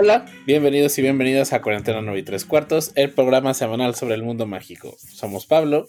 Hola, 0.00 0.26
bienvenidos 0.46 0.96
y 1.00 1.02
bienvenidas 1.02 1.52
a 1.52 1.60
Cuarentena 1.60 2.00
9 2.00 2.20
y 2.20 2.22
3 2.22 2.44
cuartos, 2.44 2.92
el 2.94 3.12
programa 3.12 3.52
semanal 3.52 3.96
sobre 3.96 4.14
el 4.14 4.22
mundo 4.22 4.46
mágico. 4.46 4.96
Somos 4.96 5.44
Pablo. 5.44 5.88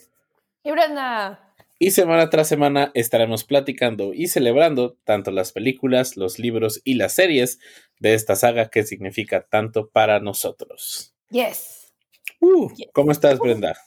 Y 0.64 0.72
Brenda. 0.72 1.54
Y 1.78 1.92
semana 1.92 2.32
tras 2.32 2.48
semana 2.48 2.90
estaremos 2.96 3.44
platicando 3.44 4.16
y 4.16 4.28
celebrando 4.28 4.98
tanto 5.04 5.30
las 5.30 5.52
películas, 5.52 6.18
los 6.18 6.40
libros 6.40 6.82
y 6.86 6.96
las 6.96 7.14
series 7.14 7.60
de 8.00 8.16
esta 8.16 8.36
saga 8.36 8.72
que 8.72 8.82
significa 8.82 9.46
tanto 9.48 9.90
para 9.90 10.20
nosotros. 10.20 11.14
Yes. 11.30 11.94
Uh, 12.40 12.68
¿Cómo 12.94 13.12
estás, 13.12 13.38
Brenda? 13.38 13.80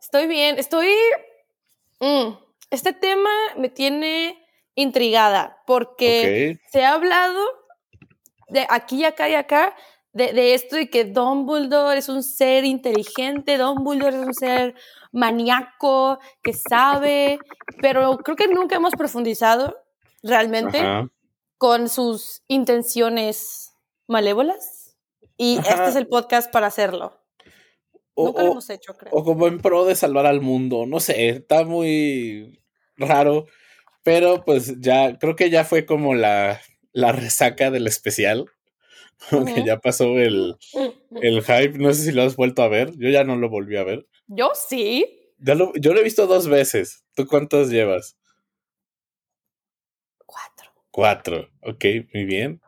Estoy 0.00 0.26
bien, 0.26 0.58
estoy... 0.58 0.88
Mm, 2.00 2.30
este 2.70 2.94
tema 2.94 3.28
me 3.58 3.68
tiene 3.68 4.42
intrigada 4.74 5.58
porque 5.66 6.58
se 6.72 6.82
ha 6.82 6.94
hablado 6.94 7.59
de 8.50 8.66
aquí 8.68 9.00
y 9.00 9.04
acá 9.04 9.28
y 9.28 9.34
acá 9.34 9.74
de, 10.12 10.54
esto 10.54 10.78
y 10.78 10.88
que 10.88 11.04
Dumbledore 11.04 11.98
es 11.98 12.08
un 12.08 12.22
ser 12.22 12.64
inteligente, 12.64 13.58
Dumbledore 13.58 14.20
es 14.20 14.26
un 14.26 14.34
ser 14.34 14.74
maníaco, 15.12 16.18
que 16.42 16.52
sabe, 16.52 17.38
pero 17.80 18.18
creo 18.18 18.36
que 18.36 18.48
nunca 18.48 18.76
hemos 18.76 18.94
profundizado 18.94 19.76
realmente 20.22 20.82
con 21.58 21.88
sus 21.88 22.42
intenciones 22.48 23.74
malévolas. 24.06 24.96
Y 25.36 25.58
este 25.58 25.88
es 25.88 25.96
el 25.96 26.06
podcast 26.06 26.52
para 26.52 26.66
hacerlo. 26.66 27.18
O, 28.14 28.26
nunca 28.26 28.42
lo 28.42 28.50
hemos 28.52 28.68
hecho, 28.68 28.94
creo. 28.94 29.12
O 29.14 29.24
como 29.24 29.46
en 29.46 29.58
pro 29.58 29.84
de 29.84 29.94
salvar 29.94 30.26
al 30.26 30.40
mundo, 30.40 30.84
no 30.86 31.00
sé, 31.00 31.28
está 31.28 31.64
muy 31.64 32.60
raro, 32.96 33.46
pero 34.02 34.44
pues 34.44 34.80
ya, 34.80 35.18
creo 35.18 35.36
que 35.36 35.48
ya 35.48 35.64
fue 35.64 35.86
como 35.86 36.14
la 36.14 36.60
la 36.92 37.12
resaca 37.12 37.70
del 37.70 37.86
especial. 37.86 38.46
Aunque 39.30 39.64
ya 39.64 39.78
pasó 39.78 40.18
el, 40.18 40.56
el, 41.20 41.42
hype. 41.42 41.78
No 41.78 41.92
sé 41.92 42.04
si 42.04 42.12
lo 42.12 42.22
has 42.22 42.36
vuelto 42.36 42.62
a 42.62 42.68
ver. 42.68 42.92
Yo 42.96 43.10
ya 43.10 43.24
no 43.24 43.36
lo 43.36 43.50
volví 43.50 43.76
a 43.76 43.84
ver. 43.84 44.06
Yo 44.26 44.50
sí. 44.54 45.06
yo 45.38 45.54
lo 45.54 46.00
he 46.00 46.04
visto 46.04 46.26
dos 46.26 46.48
veces. 46.48 47.04
¿Tú 47.14 47.26
cuántos 47.26 47.70
llevas? 47.70 48.16
Cuatro. 50.24 50.70
Cuatro. 50.90 51.50
Ok, 51.62 51.84
muy 52.14 52.24
bien. 52.24 52.60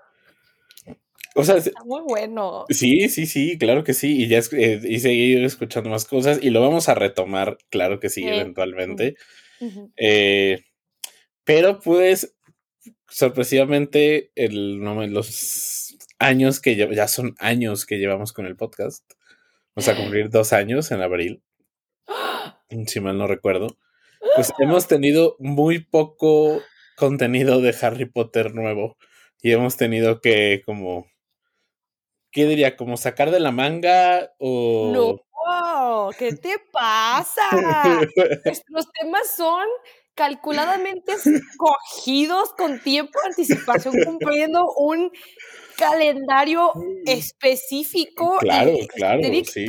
O 1.35 1.45
sea, 1.45 1.57
Está 1.57 1.83
muy 1.85 2.03
bueno. 2.03 2.67
Sí, 2.69 3.09
sí, 3.09 3.27
sí, 3.27 3.57
claro 3.59 3.85
que 3.85 3.95
sí. 3.95 4.23
Y 4.23 4.29
ya 4.29 4.41
eh, 4.53 4.81
y 4.83 5.01
seguir 5.01 5.43
escuchando 5.45 5.91
más 5.91 6.05
cosas. 6.05 6.39
Y 6.43 6.51
lo 6.51 6.61
vamos 6.61 6.89
a 6.89 6.95
retomar, 6.95 7.59
claro 7.71 8.01
que 8.01 8.11
sí, 8.11 8.27
eventualmente. 8.27 9.17
Eh, 9.97 10.65
pero 11.45 11.81
pues 11.81 12.37
sorpresivamente, 13.09 14.31
el, 14.35 14.81
no, 14.81 15.07
los 15.07 15.97
años 16.19 16.61
que 16.61 16.77
ya 16.77 17.09
son 17.09 17.35
años 17.39 17.87
que 17.87 17.99
llevamos 17.99 18.33
con 18.33 18.47
el 18.47 18.57
podcast. 18.57 19.05
Vamos 19.75 19.89
a 19.89 19.97
cumplir 19.97 20.31
dos 20.31 20.53
años 20.53 20.91
en 20.91 21.03
abril. 21.03 21.43
Si 22.87 23.01
mal 23.01 23.19
no 23.19 23.27
recuerdo. 23.27 23.77
Pues 24.35 24.51
hemos 24.59 24.89
tenido 24.89 25.37
muy 25.39 25.81
poco 25.81 26.63
contenido 26.97 27.61
de 27.61 27.77
Harry 27.83 28.07
Potter 28.07 28.55
nuevo. 28.55 28.97
Y 29.43 29.53
hemos 29.53 29.77
tenido 29.77 30.23
que 30.23 30.63
como. 30.65 31.07
¿Qué 32.31 32.47
diría? 32.47 32.79
¿Como 32.79 32.97
sacar 32.97 33.31
de 33.31 33.41
la 33.41 33.51
manga 33.51 34.33
o.? 34.39 34.91
No, 34.91 36.11
¿qué 36.19 36.33
te 36.33 36.55
pasa? 36.73 37.43
Los 38.69 38.91
temas 38.93 39.37
son 39.37 39.67
calculadamente 40.15 41.13
escogidos 41.13 42.53
con 42.55 42.81
tiempo 42.81 43.19
de 43.23 43.29
anticipación, 43.31 43.95
cumpliendo 44.05 44.73
un 44.77 45.11
calendario 45.77 46.73
específico. 47.07 48.37
Claro, 48.41 48.73
claro, 48.95 49.23
sí. 49.45 49.67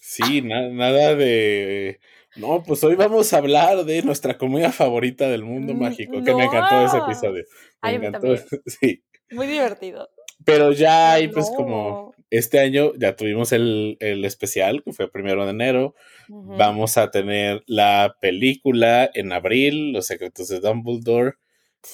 Sí, 0.00 0.42
nada 0.42 1.14
de... 1.14 2.00
No, 2.36 2.62
pues 2.62 2.82
hoy 2.84 2.94
vamos 2.94 3.32
a 3.32 3.38
hablar 3.38 3.84
de 3.84 4.02
nuestra 4.02 4.38
comedia 4.38 4.70
favorita 4.70 5.28
del 5.28 5.44
mundo 5.44 5.74
mágico, 5.74 6.22
que 6.22 6.34
me 6.34 6.44
encantó 6.44 6.86
ese 6.86 6.98
episodio. 6.98 7.44
Me 7.82 7.94
encantó, 7.94 8.36
sí. 8.66 9.02
Muy 9.32 9.46
divertido. 9.46 10.08
Pero 10.44 10.72
ya 10.72 11.12
hay 11.12 11.28
pues 11.28 11.50
como 11.56 12.14
este 12.30 12.60
año 12.60 12.92
ya 12.96 13.16
tuvimos 13.16 13.52
el, 13.52 13.98
especial, 14.00 14.82
que 14.82 14.92
fue 14.92 15.10
primero 15.10 15.44
de 15.44 15.50
enero. 15.50 15.94
Vamos 16.28 16.96
a 16.96 17.10
tener 17.10 17.62
la 17.66 18.16
película 18.20 19.10
en 19.14 19.32
abril, 19.32 19.92
Los 19.92 20.06
secretos 20.06 20.48
de 20.48 20.60
Dumbledore. 20.60 21.34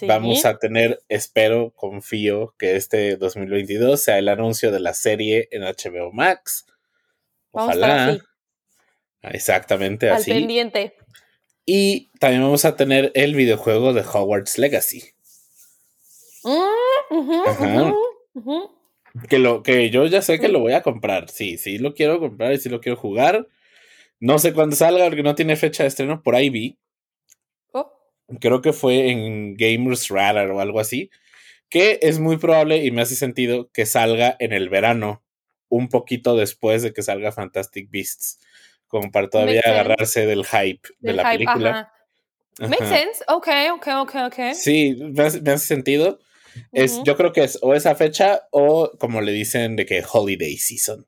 Vamos 0.02 0.44
a 0.44 0.58
tener, 0.58 1.00
espero, 1.08 1.72
confío 1.74 2.54
que 2.58 2.76
este 2.76 3.16
2022 3.16 4.02
sea 4.02 4.18
el 4.18 4.28
anuncio 4.28 4.70
de 4.72 4.80
la 4.80 4.94
serie 4.94 5.48
en 5.52 5.62
HBO 5.62 6.12
Max. 6.12 6.66
Ojalá. 7.52 8.18
Exactamente 9.22 10.10
Al 10.10 10.22
pendiente. 10.22 10.94
Y 11.64 12.10
también 12.20 12.42
vamos 12.42 12.64
a 12.64 12.76
tener 12.76 13.10
el 13.14 13.34
videojuego 13.34 13.92
de 13.92 14.02
Hogwarts 14.02 14.58
Legacy. 14.58 15.02
Mm, 16.44 17.92
que, 19.28 19.38
lo, 19.38 19.62
que 19.62 19.90
yo 19.90 20.06
ya 20.06 20.22
sé 20.22 20.38
que 20.38 20.48
lo 20.48 20.60
voy 20.60 20.72
a 20.72 20.82
comprar. 20.82 21.28
Sí, 21.30 21.58
sí 21.58 21.78
lo 21.78 21.94
quiero 21.94 22.20
comprar 22.20 22.52
y 22.52 22.58
sí 22.58 22.68
lo 22.68 22.80
quiero 22.80 22.96
jugar. 22.96 23.48
No 24.20 24.38
sé 24.38 24.52
cuándo 24.52 24.76
salga 24.76 25.04
porque 25.04 25.22
no 25.22 25.34
tiene 25.34 25.56
fecha 25.56 25.82
de 25.82 25.88
estreno. 25.88 26.22
Por 26.22 26.34
ahí 26.34 26.50
vi. 26.50 26.78
Oh. 27.72 27.92
Creo 28.40 28.62
que 28.62 28.72
fue 28.72 29.10
en 29.10 29.56
Gamers 29.56 30.08
Radar 30.08 30.50
o 30.50 30.60
algo 30.60 30.80
así. 30.80 31.10
Que 31.68 31.98
es 32.02 32.18
muy 32.18 32.36
probable 32.36 32.84
y 32.84 32.90
me 32.90 33.02
hace 33.02 33.16
sentido 33.16 33.70
que 33.72 33.86
salga 33.86 34.36
en 34.38 34.52
el 34.52 34.68
verano. 34.68 35.22
Un 35.68 35.88
poquito 35.88 36.36
después 36.36 36.82
de 36.82 36.92
que 36.92 37.02
salga 37.02 37.32
Fantastic 37.32 37.90
Beasts. 37.90 38.38
Como 38.86 39.10
para 39.10 39.28
todavía 39.28 39.62
agarrarse 39.64 40.26
del 40.26 40.44
hype 40.44 40.88
de 41.00 41.12
la 41.12 41.30
película. 41.30 41.92
Makes 42.58 42.86
sense. 42.86 43.24
Ok, 43.28 43.48
ok, 43.74 43.88
ok, 43.98 44.14
ok. 44.26 44.54
Sí, 44.54 44.96
me 44.96 45.24
hace 45.24 45.58
sentido. 45.58 46.20
Es, 46.72 47.02
Yo 47.04 47.16
creo 47.16 47.32
que 47.32 47.44
es 47.44 47.58
o 47.62 47.74
esa 47.74 47.94
fecha 47.94 48.42
o 48.50 48.90
como 48.98 49.20
le 49.20 49.32
dicen 49.32 49.76
de 49.76 49.86
que 49.86 50.04
holiday 50.10 50.56
season, 50.56 51.06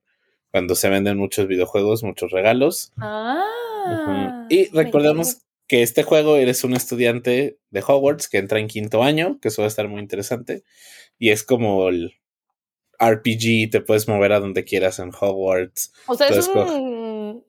cuando 0.51 0.75
se 0.75 0.89
venden 0.89 1.19
muchos 1.19 1.47
videojuegos, 1.47 2.03
muchos 2.03 2.31
regalos. 2.31 2.93
Ah, 2.99 4.47
Y 4.49 4.69
recordemos 4.71 5.39
que 5.67 5.83
este 5.83 6.03
juego 6.03 6.37
eres 6.37 6.65
un 6.65 6.75
estudiante 6.75 7.59
de 7.71 7.85
Hogwarts 7.87 8.29
que 8.29 8.39
entra 8.39 8.59
en 8.59 8.69
quinto 8.69 9.03
año, 9.03 9.39
que 9.41 9.49
eso 9.49 9.63
va 9.63 9.67
a 9.67 9.69
estar 9.69 9.87
muy 9.89 10.01
interesante. 10.01 10.65
Y 11.19 11.31
es 11.31 11.45
como 11.45 11.89
el 11.89 12.15
RPG, 12.99 13.71
te 13.71 13.81
puedes 13.81 14.09
mover 14.09 14.33
a 14.33 14.41
donde 14.41 14.65
quieras 14.65 14.99
en 14.99 15.11
Hogwarts. 15.11 15.93
O 16.07 16.15
sea, 16.15 16.29
es 16.29 16.49
un... 16.49 17.45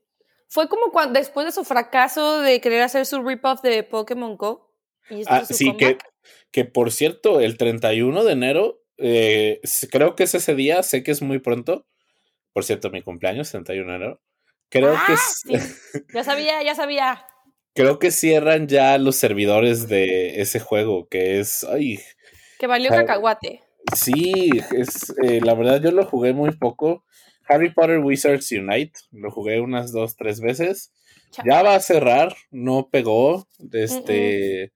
Fue 0.47 0.67
como 0.67 0.91
cuando, 0.91 1.19
después 1.19 1.45
de 1.45 1.51
su 1.51 1.63
fracaso 1.63 2.41
de 2.41 2.59
querer 2.59 2.81
hacer 2.81 3.05
su 3.05 3.21
rip-off 3.21 3.61
de 3.61 3.83
Pokémon 3.83 4.35
Go. 4.35 4.73
ah, 5.27 5.45
sí, 5.45 5.75
que 5.77 5.97
que 6.51 6.65
por 6.65 6.91
cierto, 6.91 7.39
el 7.39 7.57
31 7.57 8.23
de 8.23 8.31
enero, 8.31 8.81
eh, 8.97 9.61
creo 9.91 10.15
que 10.15 10.23
es 10.23 10.35
ese 10.35 10.55
día, 10.55 10.83
sé 10.83 11.03
que 11.03 11.11
es 11.11 11.21
muy 11.21 11.39
pronto. 11.39 11.85
Por 12.53 12.63
cierto, 12.63 12.89
mi 12.89 13.01
cumpleaños, 13.01 13.51
31 13.51 13.89
de 13.89 13.95
enero. 13.95 14.21
Creo 14.69 14.93
que. 15.07 15.13
Ah, 15.13 15.59
ya 16.13 16.23
sabía, 16.23 16.63
ya 16.63 16.75
sabía. 16.75 17.25
Creo 17.73 17.99
que 17.99 18.11
cierran 18.11 18.67
ya 18.67 18.97
los 18.97 19.15
servidores 19.15 19.87
de 19.87 20.41
ese 20.41 20.59
juego, 20.59 21.07
que 21.07 21.39
es. 21.39 21.63
Ay, 21.63 21.99
que 22.59 22.67
valió 22.67 22.89
cacahuate. 22.89 23.63
Sí, 23.95 24.49
es, 24.75 25.15
eh, 25.23 25.39
la 25.41 25.55
verdad 25.55 25.81
yo 25.81 25.91
lo 25.91 26.05
jugué 26.05 26.33
muy 26.33 26.51
poco. 26.51 27.05
Harry 27.47 27.73
Potter 27.73 27.99
Wizards 27.99 28.51
Unite, 28.51 28.99
lo 29.11 29.31
jugué 29.31 29.61
unas 29.61 29.91
dos, 29.91 30.17
tres 30.17 30.41
veces. 30.41 30.93
Ya 31.45 31.63
va 31.63 31.75
a 31.75 31.79
cerrar, 31.79 32.35
no 32.51 32.89
pegó. 32.91 33.47
Este. 33.71 34.73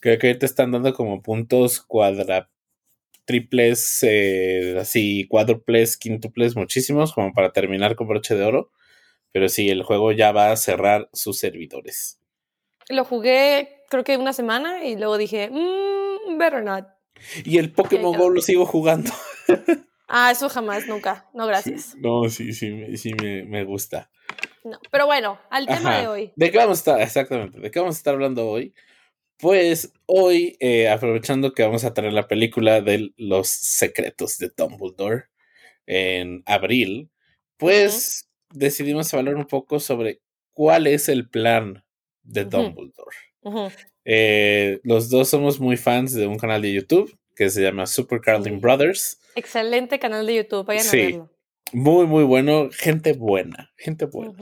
Creo 0.00 0.18
que 0.18 0.34
te 0.34 0.46
están 0.46 0.72
dando 0.72 0.94
como 0.94 1.22
puntos 1.22 1.80
cuadra 1.80 2.50
triples, 3.24 4.02
eh, 4.02 4.76
así 4.80 5.26
cuádruples, 5.28 5.96
quíntuples, 5.96 6.56
muchísimos, 6.56 7.12
como 7.12 7.32
para 7.32 7.52
terminar 7.52 7.94
con 7.94 8.08
broche 8.08 8.34
de 8.34 8.44
oro. 8.44 8.70
Pero 9.32 9.48
sí, 9.48 9.68
el 9.68 9.82
juego 9.82 10.12
ya 10.12 10.32
va 10.32 10.50
a 10.50 10.56
cerrar 10.56 11.10
sus 11.12 11.38
servidores. 11.38 12.18
Lo 12.88 13.04
jugué 13.04 13.78
creo 13.88 14.04
que 14.04 14.16
una 14.16 14.32
semana 14.32 14.84
y 14.84 14.96
luego 14.96 15.18
dije, 15.18 15.50
mmm, 15.50 16.38
better 16.38 16.62
not. 16.62 16.86
Y 17.44 17.58
el 17.58 17.72
Pokémon 17.72 18.16
Go 18.16 18.30
lo 18.30 18.40
sigo 18.40 18.64
jugando. 18.64 19.10
ah, 20.08 20.30
eso 20.30 20.48
jamás, 20.48 20.86
nunca. 20.86 21.28
No, 21.34 21.46
gracias. 21.46 21.96
No, 21.96 22.28
sí, 22.28 22.52
sí, 22.52 22.96
sí 22.96 23.12
me, 23.14 23.64
gusta. 23.64 24.10
No, 24.64 24.78
pero 24.90 25.06
bueno, 25.06 25.38
al 25.50 25.66
tema 25.66 25.98
de 25.98 26.06
hoy. 26.06 26.32
¿De 26.36 26.50
qué 26.50 26.58
vamos 26.58 26.78
a 26.78 26.80
estar? 26.80 27.00
Exactamente, 27.00 27.58
¿de 27.58 27.70
qué 27.70 27.78
vamos 27.80 27.96
a 27.96 27.98
estar 27.98 28.14
hablando 28.14 28.48
hoy? 28.48 28.74
Pues 29.38 29.92
hoy, 30.06 30.56
eh, 30.58 30.88
aprovechando 30.88 31.52
que 31.52 31.62
vamos 31.62 31.84
a 31.84 31.94
tener 31.94 32.12
la 32.12 32.26
película 32.26 32.80
de 32.80 33.12
los 33.16 33.48
secretos 33.48 34.38
de 34.38 34.50
Dumbledore 34.56 35.24
en 35.86 36.42
abril, 36.44 37.10
pues 37.56 38.28
decidimos 38.52 39.12
hablar 39.14 39.36
un 39.36 39.46
poco 39.46 39.78
sobre 39.78 40.20
cuál 40.52 40.88
es 40.88 41.08
el 41.08 41.28
plan 41.28 41.84
de 42.22 42.44
Dumbledore. 42.44 43.16
Eh, 44.04 44.80
los 44.82 45.08
dos 45.08 45.28
somos 45.28 45.60
muy 45.60 45.76
fans 45.76 46.14
de 46.14 46.26
un 46.26 46.38
canal 46.38 46.62
de 46.62 46.72
YouTube 46.72 47.16
que 47.36 47.48
se 47.48 47.62
llama 47.62 47.86
Super 47.86 48.20
Carlin 48.20 48.60
Brothers. 48.60 49.20
Excelente 49.36 50.00
canal 50.00 50.26
de 50.26 50.34
YouTube, 50.34 50.66
vayan 50.66 50.86
a 50.86 50.90
verlo. 50.90 51.30
Muy, 51.72 52.06
muy 52.06 52.24
bueno. 52.24 52.70
Gente 52.72 53.12
buena, 53.12 53.70
gente 53.76 54.06
buena. 54.06 54.34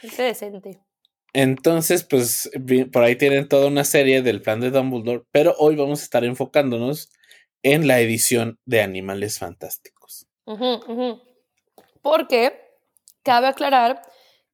Gente 0.00 0.22
decente. 0.22 0.80
Entonces, 1.34 2.04
pues 2.04 2.50
por 2.92 3.02
ahí 3.02 3.16
tienen 3.16 3.48
toda 3.48 3.66
una 3.66 3.84
serie 3.84 4.22
del 4.22 4.42
plan 4.42 4.60
de 4.60 4.70
Dumbledore, 4.70 5.24
pero 5.30 5.54
hoy 5.58 5.76
vamos 5.76 6.00
a 6.00 6.04
estar 6.04 6.24
enfocándonos 6.24 7.10
en 7.62 7.86
la 7.86 8.00
edición 8.00 8.58
de 8.66 8.82
Animales 8.82 9.38
Fantásticos. 9.38 10.26
Porque 12.02 12.60
cabe 13.22 13.46
aclarar 13.46 14.02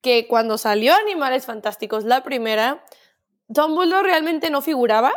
que 0.01 0.29
cuando 0.29 0.59
salió 0.59 0.95
Animales 0.95 1.47
Fantásticos 1.47 2.05
la 2.05 2.23
primera, 2.23 2.85
Dumbledore 3.49 4.09
realmente 4.09 4.51
no 4.51 4.63
figuraba. 4.63 5.13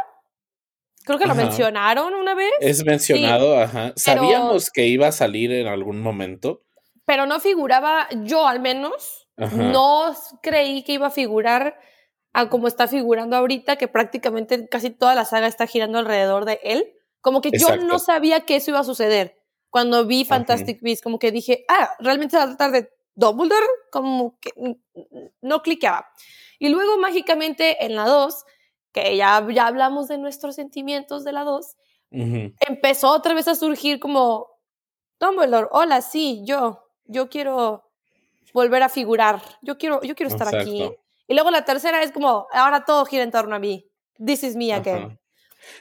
Creo 1.03 1.19
que 1.19 1.27
lo 1.27 1.35
mencionaron 1.35 2.13
una 2.13 2.33
vez. 2.33 2.51
Es 2.59 2.85
mencionado, 2.85 3.59
ajá. 3.59 3.93
Sabíamos 3.95 4.69
que 4.71 4.87
iba 4.87 5.07
a 5.07 5.11
salir 5.11 5.51
en 5.51 5.67
algún 5.67 5.99
momento. 5.99 6.61
Pero 7.05 7.25
no 7.25 7.39
figuraba, 7.39 8.07
yo 8.23 8.47
al 8.47 8.59
menos, 8.59 9.20
no 9.37 10.13
creí 10.41 10.83
que 10.83 10.93
iba 10.93 11.07
a 11.07 11.11
figurar 11.11 11.79
a 12.33 12.49
como 12.49 12.67
está 12.67 12.87
figurando 12.87 13.35
ahorita, 13.35 13.75
que 13.75 13.87
prácticamente 13.87 14.67
casi 14.69 14.89
toda 14.89 15.15
la 15.15 15.25
saga 15.25 15.47
está 15.47 15.67
girando 15.67 15.99
alrededor 15.99 16.45
de 16.45 16.59
él. 16.63 16.93
Como 17.21 17.41
que 17.41 17.51
yo 17.51 17.75
no 17.77 17.99
sabía 17.99 18.41
que 18.41 18.55
eso 18.55 18.71
iba 18.71 18.79
a 18.79 18.83
suceder. 18.83 19.37
Cuando 19.69 20.05
vi 20.05 20.25
Fantastic 20.25 20.81
Beasts, 20.81 21.03
como 21.03 21.19
que 21.19 21.31
dije, 21.31 21.65
ah, 21.67 21.91
realmente 21.99 22.31
se 22.31 22.37
va 22.37 22.43
a 22.43 22.47
tratar 22.47 22.71
de 22.71 22.89
Dumbledore, 23.15 23.65
como 23.91 24.37
que 24.39 24.51
no 25.41 25.61
cliqueaba. 25.61 26.07
Y 26.59 26.69
luego 26.69 26.97
mágicamente 26.97 27.85
en 27.85 27.95
la 27.95 28.05
2, 28.05 28.45
que 28.91 29.15
ya, 29.17 29.45
ya 29.51 29.67
hablamos 29.67 30.07
de 30.07 30.17
nuestros 30.17 30.55
sentimientos 30.55 31.23
de 31.23 31.31
la 31.31 31.43
2, 31.43 31.77
empezó 32.11 33.11
otra 33.11 33.33
vez 33.33 33.47
a 33.47 33.55
surgir 33.55 33.99
como, 33.99 34.47
Dumbledore, 35.19 35.67
hola, 35.71 36.01
sí, 36.01 36.43
yo, 36.45 36.83
yo 37.05 37.29
quiero 37.29 37.90
volver 38.53 38.83
a 38.83 38.89
figurar. 38.89 39.41
Yo 39.61 39.77
quiero, 39.77 40.01
yo 40.01 40.15
quiero 40.15 40.31
estar 40.31 40.53
aquí. 40.53 40.89
Y 41.27 41.33
luego 41.33 41.51
la 41.51 41.63
tercera 41.65 42.03
es 42.03 42.11
como, 42.11 42.47
ahora 42.51 42.83
todo 42.85 43.05
gira 43.05 43.23
en 43.23 43.31
torno 43.31 43.55
a 43.55 43.59
mí. 43.59 43.89
This 44.23 44.43
is 44.43 44.55
me 44.55 44.73
again. 44.73 45.19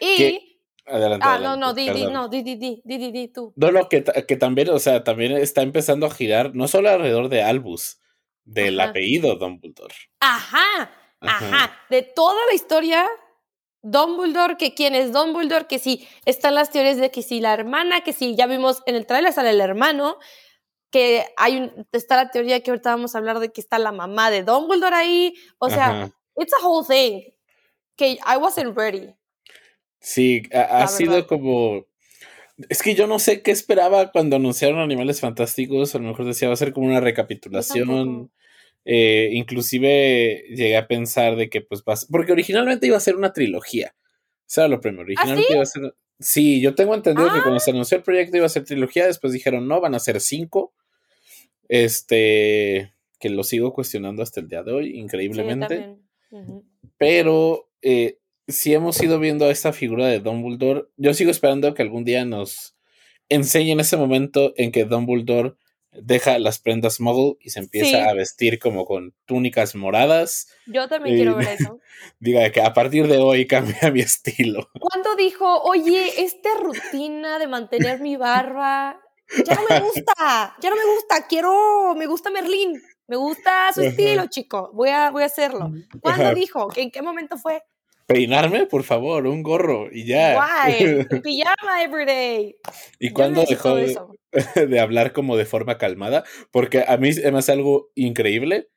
Y... 0.00 0.46
Adelante, 0.86 1.26
ah, 1.28 1.38
no, 1.38 1.56
no, 1.56 1.72
di, 1.72 1.88
di, 1.90 2.06
no, 2.06 2.28
di, 2.28 2.42
di, 2.42 2.56
di, 2.56 2.82
di, 2.84 3.12
di, 3.12 3.28
tú. 3.28 3.52
No, 3.54 3.70
no, 3.70 3.88
que, 3.88 4.02
que, 4.02 4.36
también, 4.36 4.70
o 4.70 4.78
sea, 4.80 5.04
también 5.04 5.32
está 5.32 5.62
empezando 5.62 6.06
a 6.06 6.10
girar, 6.10 6.54
no 6.54 6.66
solo 6.66 6.90
alrededor 6.90 7.28
de 7.28 7.42
Albus, 7.42 8.00
del 8.44 8.80
apellido 8.80 9.36
Dumbledore. 9.36 9.94
Ajá, 10.18 10.90
ajá, 11.20 11.78
De 11.90 12.02
toda 12.02 12.44
la 12.48 12.54
historia, 12.54 13.06
Dumbledore, 13.82 14.56
que 14.56 14.74
quién 14.74 14.94
es 14.94 15.12
Dumbledore, 15.12 15.66
que 15.66 15.78
sí, 15.78 16.08
están 16.24 16.54
las 16.54 16.70
teorías 16.70 16.96
de 16.96 17.10
que 17.10 17.22
sí, 17.22 17.40
la 17.40 17.54
hermana, 17.54 18.02
que 18.02 18.12
sí, 18.12 18.34
ya 18.36 18.46
vimos 18.46 18.82
en 18.86 18.96
el 18.96 19.06
trailer 19.06 19.32
sale 19.32 19.50
el 19.50 19.60
hermano, 19.60 20.18
que 20.90 21.24
hay 21.36 21.56
un, 21.56 21.86
está 21.92 22.16
la 22.16 22.30
teoría 22.30 22.60
que 22.60 22.70
ahorita 22.70 22.90
vamos 22.90 23.14
a 23.14 23.18
hablar 23.18 23.38
de 23.38 23.50
que 23.52 23.60
está 23.60 23.78
la 23.78 23.92
mamá 23.92 24.30
de 24.30 24.42
Dumbledore 24.42 24.94
ahí, 24.94 25.34
o 25.58 25.70
sea, 25.70 26.12
it's 26.36 26.52
a 26.52 26.66
whole 26.66 26.86
thing, 26.86 27.22
que 27.96 28.12
I 28.12 28.36
wasn't 28.40 28.76
ready. 28.76 29.14
Sí, 30.00 30.42
ha, 30.52 30.86
sido 30.88 31.26
como... 31.26 31.86
Es 32.68 32.82
que 32.82 32.94
yo 32.94 33.06
no 33.06 33.18
sé 33.18 33.42
qué 33.42 33.50
esperaba 33.50 34.10
cuando 34.10 34.36
anunciaron 34.36 34.80
Animales 34.80 35.20
Fantásticos, 35.20 35.94
a 35.94 35.98
lo 35.98 36.08
mejor 36.08 36.26
decía 36.26 36.48
va 36.48 36.54
a 36.54 36.58
ser 36.58 36.72
como 36.72 36.86
una 36.86 37.00
recapitulación. 37.00 38.30
Eh, 38.84 39.28
inclusive 39.32 40.42
llegué 40.48 40.76
a 40.76 40.88
pensar 40.88 41.36
de 41.36 41.50
que 41.50 41.60
pues 41.60 41.82
va 41.82 41.94
porque 42.10 42.32
originalmente 42.32 42.86
iba 42.86 42.96
a 42.96 43.00
ser 43.00 43.16
una 43.16 43.32
trilogía. 43.32 43.94
O 43.94 44.52
sea, 44.52 44.68
lo 44.68 44.80
primero, 44.80 45.02
¿Ah, 45.02 45.04
originalmente 45.04 45.52
iba 45.52 45.62
a 45.62 45.66
ser... 45.66 45.94
Sí, 46.18 46.60
yo 46.60 46.74
tengo 46.74 46.94
entendido 46.94 47.32
que 47.32 47.40
cuando 47.40 47.60
se 47.60 47.70
ah. 47.70 47.74
anunció 47.74 47.96
el 47.96 48.02
proyecto 48.02 48.36
iba 48.36 48.46
a 48.46 48.50
ser 48.50 48.64
trilogía, 48.64 49.06
después 49.06 49.32
dijeron 49.32 49.68
no, 49.68 49.80
van 49.80 49.94
a 49.94 50.00
ser 50.00 50.20
cinco. 50.20 50.74
Este, 51.70 52.92
que 53.20 53.30
lo 53.30 53.44
sigo 53.44 53.72
cuestionando 53.72 54.24
hasta 54.24 54.40
el 54.40 54.48
día 54.48 54.64
de 54.64 54.72
hoy, 54.72 54.98
increíblemente. 54.98 55.96
Pero 56.98 57.70
eh, 57.80 58.18
si 58.48 58.74
hemos 58.74 59.00
ido 59.00 59.20
viendo 59.20 59.48
esta 59.48 59.72
figura 59.72 60.08
de 60.08 60.18
Dumbledore, 60.18 60.86
yo 60.96 61.14
sigo 61.14 61.30
esperando 61.30 61.72
que 61.72 61.82
algún 61.82 62.04
día 62.04 62.24
nos 62.24 62.74
enseñen 63.28 63.78
ese 63.78 63.96
momento 63.96 64.52
en 64.56 64.72
que 64.72 64.84
Dumbledore 64.84 65.54
deja 65.92 66.40
las 66.40 66.58
prendas 66.58 66.98
muggle 66.98 67.36
y 67.40 67.50
se 67.50 67.60
empieza 67.60 68.08
a 68.08 68.14
vestir 68.14 68.58
como 68.58 68.84
con 68.84 69.14
túnicas 69.24 69.76
moradas. 69.76 70.48
Yo 70.66 70.88
también 70.88 71.14
quiero 71.14 71.36
ver 71.36 71.48
eso. 71.60 71.78
Diga 72.18 72.50
que 72.50 72.62
a 72.62 72.72
partir 72.72 73.06
de 73.06 73.18
hoy 73.18 73.46
cambia 73.46 73.92
mi 73.92 74.00
estilo. 74.00 74.68
¿Cuándo 74.80 75.14
dijo, 75.14 75.62
oye, 75.62 76.24
esta 76.24 76.48
rutina 76.60 77.38
de 77.38 77.46
mantener 77.46 78.00
mi 78.00 78.16
barba 78.16 79.00
ya 79.46 79.54
no 79.54 79.62
me 79.68 79.80
gusta, 79.80 80.56
ya 80.60 80.70
no 80.70 80.76
me 80.76 80.94
gusta, 80.94 81.26
quiero, 81.28 81.94
me 81.96 82.06
gusta 82.06 82.30
Merlín, 82.30 82.80
me 83.06 83.16
gusta 83.16 83.72
su 83.72 83.82
estilo, 83.82 84.26
chico, 84.26 84.70
voy 84.72 84.90
a, 84.90 85.10
voy 85.10 85.22
a 85.22 85.26
hacerlo. 85.26 85.72
¿Cuándo 86.00 86.34
dijo? 86.34 86.68
¿En 86.76 86.90
qué 86.90 87.02
momento 87.02 87.36
fue? 87.36 87.62
Peinarme, 88.06 88.66
por 88.66 88.82
favor, 88.82 89.26
un 89.26 89.42
gorro 89.42 89.88
y 89.92 90.04
ya. 90.04 90.34
Guay, 90.34 91.06
pijama 91.22 91.82
everyday. 91.84 92.56
¿Y 92.98 93.10
cuándo 93.10 93.44
dejó 93.48 93.76
de, 94.56 94.80
hablar 94.80 95.12
como 95.12 95.36
de 95.36 95.44
forma 95.44 95.78
calmada? 95.78 96.24
Porque 96.50 96.84
a 96.86 96.96
mí 96.96 97.10
me 97.12 97.38
hace 97.38 97.52
algo 97.52 97.90
increíble. 97.94 98.68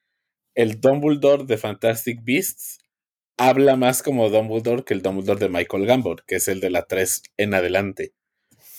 El 0.55 0.79
Dumbledore 0.79 1.45
de 1.45 1.57
Fantastic 1.57 2.23
Beasts 2.23 2.77
habla 3.38 3.75
más 3.75 4.03
como 4.03 4.29
Dumbledore 4.29 4.83
que 4.83 4.94
el 4.94 5.01
Dumbledore 5.01 5.39
de 5.39 5.50
Michael 5.50 5.88
Gambon, 5.88 6.17
que 6.27 6.35
es 6.35 6.47
el 6.47 6.59
de 6.59 6.69
la 6.69 6.85
3 6.85 7.23
en 7.38 7.55
adelante. 7.55 8.13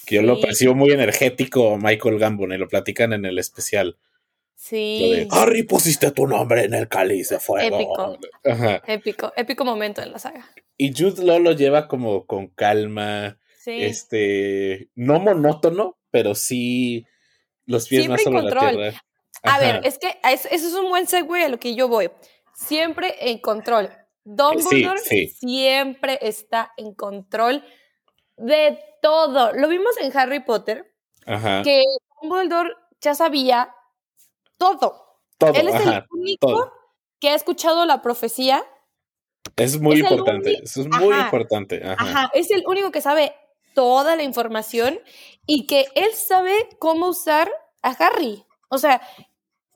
Que 0.04 0.16
yo 0.16 0.22
lo 0.22 0.40
percibo 0.40 0.74
muy 0.74 0.92
energético, 0.92 1.76
Michael 1.76 2.18
Gambon, 2.18 2.52
y 2.52 2.58
lo 2.58 2.68
platican 2.68 3.12
en 3.12 3.24
el 3.24 3.38
especial. 3.38 3.96
Sí. 4.54 5.26
Harry, 5.30 5.64
pusiste 5.64 6.10
tu 6.10 6.26
nombre 6.26 6.64
en 6.64 6.74
el 6.74 6.88
cáliz 6.88 7.28
de 7.28 7.38
fuego. 7.38 7.76
Épico. 7.76 8.18
Épico, 8.86 9.32
épico 9.36 9.64
momento 9.64 10.02
en 10.02 10.12
la 10.12 10.18
saga. 10.18 10.48
Y 10.76 10.92
Jude 10.92 11.24
Law 11.24 11.38
lo 11.38 11.52
lleva 11.52 11.86
como 11.86 12.26
con 12.26 12.48
calma. 12.48 13.38
Sí. 13.60 13.82
Este, 13.82 14.88
no 14.94 15.20
monótono, 15.20 15.98
pero 16.10 16.34
sí 16.34 17.06
los 17.66 17.88
pies 17.88 18.08
más 18.08 18.22
sobre 18.22 18.42
la 18.42 18.50
tierra. 18.50 19.04
A 19.42 19.58
ver, 19.58 19.80
es 19.84 19.98
que 19.98 20.16
eso 20.22 20.48
es 20.50 20.74
un 20.74 20.88
buen 20.88 21.06
segue 21.06 21.44
a 21.44 21.48
lo 21.48 21.58
que 21.58 21.74
yo 21.74 21.88
voy. 21.88 22.10
Siempre 22.54 23.14
en 23.30 23.38
control. 23.38 23.90
Dumbledore 24.24 25.00
siempre 25.28 26.18
está 26.22 26.72
en 26.78 26.94
control 26.94 27.62
de 28.36 28.79
todo. 29.00 29.53
Lo 29.53 29.69
vimos 29.69 29.96
en 29.98 30.17
Harry 30.17 30.41
Potter, 30.41 30.94
que 31.26 31.82
Dumbledore 32.22 32.70
ya 33.00 33.14
sabía 33.14 33.74
todo. 34.58 35.20
Él 35.55 35.69
es 35.69 35.74
el 35.74 36.05
único 36.10 36.72
que 37.20 37.31
ha 37.31 37.34
escuchado 37.34 37.84
la 37.86 38.03
profecía. 38.03 38.64
Es 39.56 39.81
muy 39.81 40.00
importante, 40.00 40.58
eso 40.62 40.81
es 40.81 40.88
muy 40.88 41.14
importante. 41.14 41.82
Ajá. 41.84 42.31
es 42.34 42.50
el 42.50 42.64
único 42.67 42.91
que 42.91 43.00
sabe 43.00 43.34
toda 43.74 44.17
la 44.17 44.22
información 44.22 44.98
y 45.46 45.67
que 45.67 45.86
él 45.94 46.12
sabe 46.14 46.69
cómo 46.79 47.08
usar 47.08 47.50
a 47.82 47.91
Harry. 47.91 48.44
O 48.69 48.79
sea, 48.79 49.03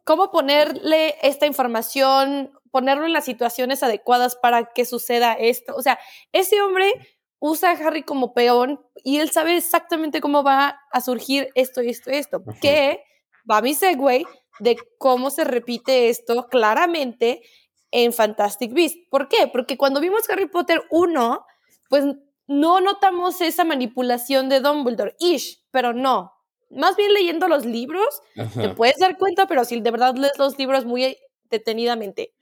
cómo 0.04 0.30
ponerle 0.30 1.16
esta 1.22 1.46
información, 1.46 2.50
ponerlo 2.70 3.04
en 3.04 3.12
las 3.12 3.26
situaciones 3.26 3.82
adecuadas 3.82 4.36
para 4.36 4.72
que 4.72 4.84
suceda 4.84 5.34
esto. 5.34 5.74
O 5.76 5.82
sea, 5.82 5.98
ese 6.32 6.62
hombre 6.62 6.94
usa 7.40 7.70
a 7.70 7.74
Harry 7.74 8.02
como 8.02 8.34
peón 8.34 8.80
y 9.04 9.18
él 9.18 9.30
sabe 9.30 9.56
exactamente 9.56 10.20
cómo 10.20 10.42
va 10.42 10.80
a 10.90 11.00
surgir 11.00 11.48
esto 11.54 11.82
y 11.82 11.90
esto 11.90 12.10
y 12.10 12.16
esto. 12.16 12.42
Que 12.60 13.02
va 13.50 13.60
mi 13.60 13.74
segue 13.74 14.24
de 14.60 14.76
cómo 14.98 15.30
se 15.30 15.44
repite 15.44 16.08
esto 16.08 16.48
claramente 16.48 17.42
en 17.90 18.12
Fantastic 18.12 18.72
Beasts. 18.72 18.98
¿Por 19.10 19.28
qué? 19.28 19.46
Porque 19.46 19.76
cuando 19.76 20.00
vimos 20.00 20.28
Harry 20.28 20.46
Potter 20.46 20.82
1, 20.90 21.44
pues 21.88 22.04
no 22.46 22.80
notamos 22.80 23.40
esa 23.40 23.64
manipulación 23.64 24.48
de 24.48 24.60
Dumbledore, 24.60 25.14
ish, 25.18 25.64
pero 25.70 25.92
no. 25.92 26.32
Más 26.70 26.96
bien 26.96 27.14
leyendo 27.14 27.48
los 27.48 27.64
libros, 27.64 28.22
te 28.54 28.68
puedes 28.70 28.98
dar 28.98 29.16
cuenta, 29.16 29.46
pero 29.46 29.64
si 29.64 29.80
de 29.80 29.90
verdad 29.90 30.14
lees 30.16 30.36
los 30.38 30.58
libros 30.58 30.84
muy 30.84 31.16
detenidamente. 31.50 32.34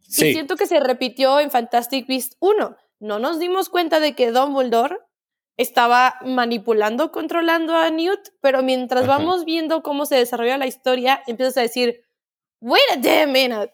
Sí. 0.00 0.28
Y 0.28 0.32
siento 0.32 0.56
que 0.56 0.66
se 0.66 0.80
repitió 0.80 1.38
en 1.38 1.50
Fantastic 1.50 2.08
Beasts 2.08 2.36
1. 2.40 2.76
No 3.00 3.18
nos 3.18 3.38
dimos 3.38 3.68
cuenta 3.70 3.98
de 3.98 4.14
que 4.14 4.30
Dumbledore 4.30 4.98
estaba 5.56 6.16
manipulando, 6.24 7.10
controlando 7.10 7.74
a 7.74 7.90
Newt, 7.90 8.28
pero 8.40 8.62
mientras 8.62 9.06
vamos 9.06 9.44
viendo 9.44 9.82
cómo 9.82 10.06
se 10.06 10.16
desarrolla 10.16 10.58
la 10.58 10.66
historia, 10.66 11.22
empiezas 11.26 11.56
a 11.56 11.62
decir, 11.62 12.02
wait 12.60 12.84
a 12.92 12.96
damn 12.96 13.32
minute. 13.32 13.72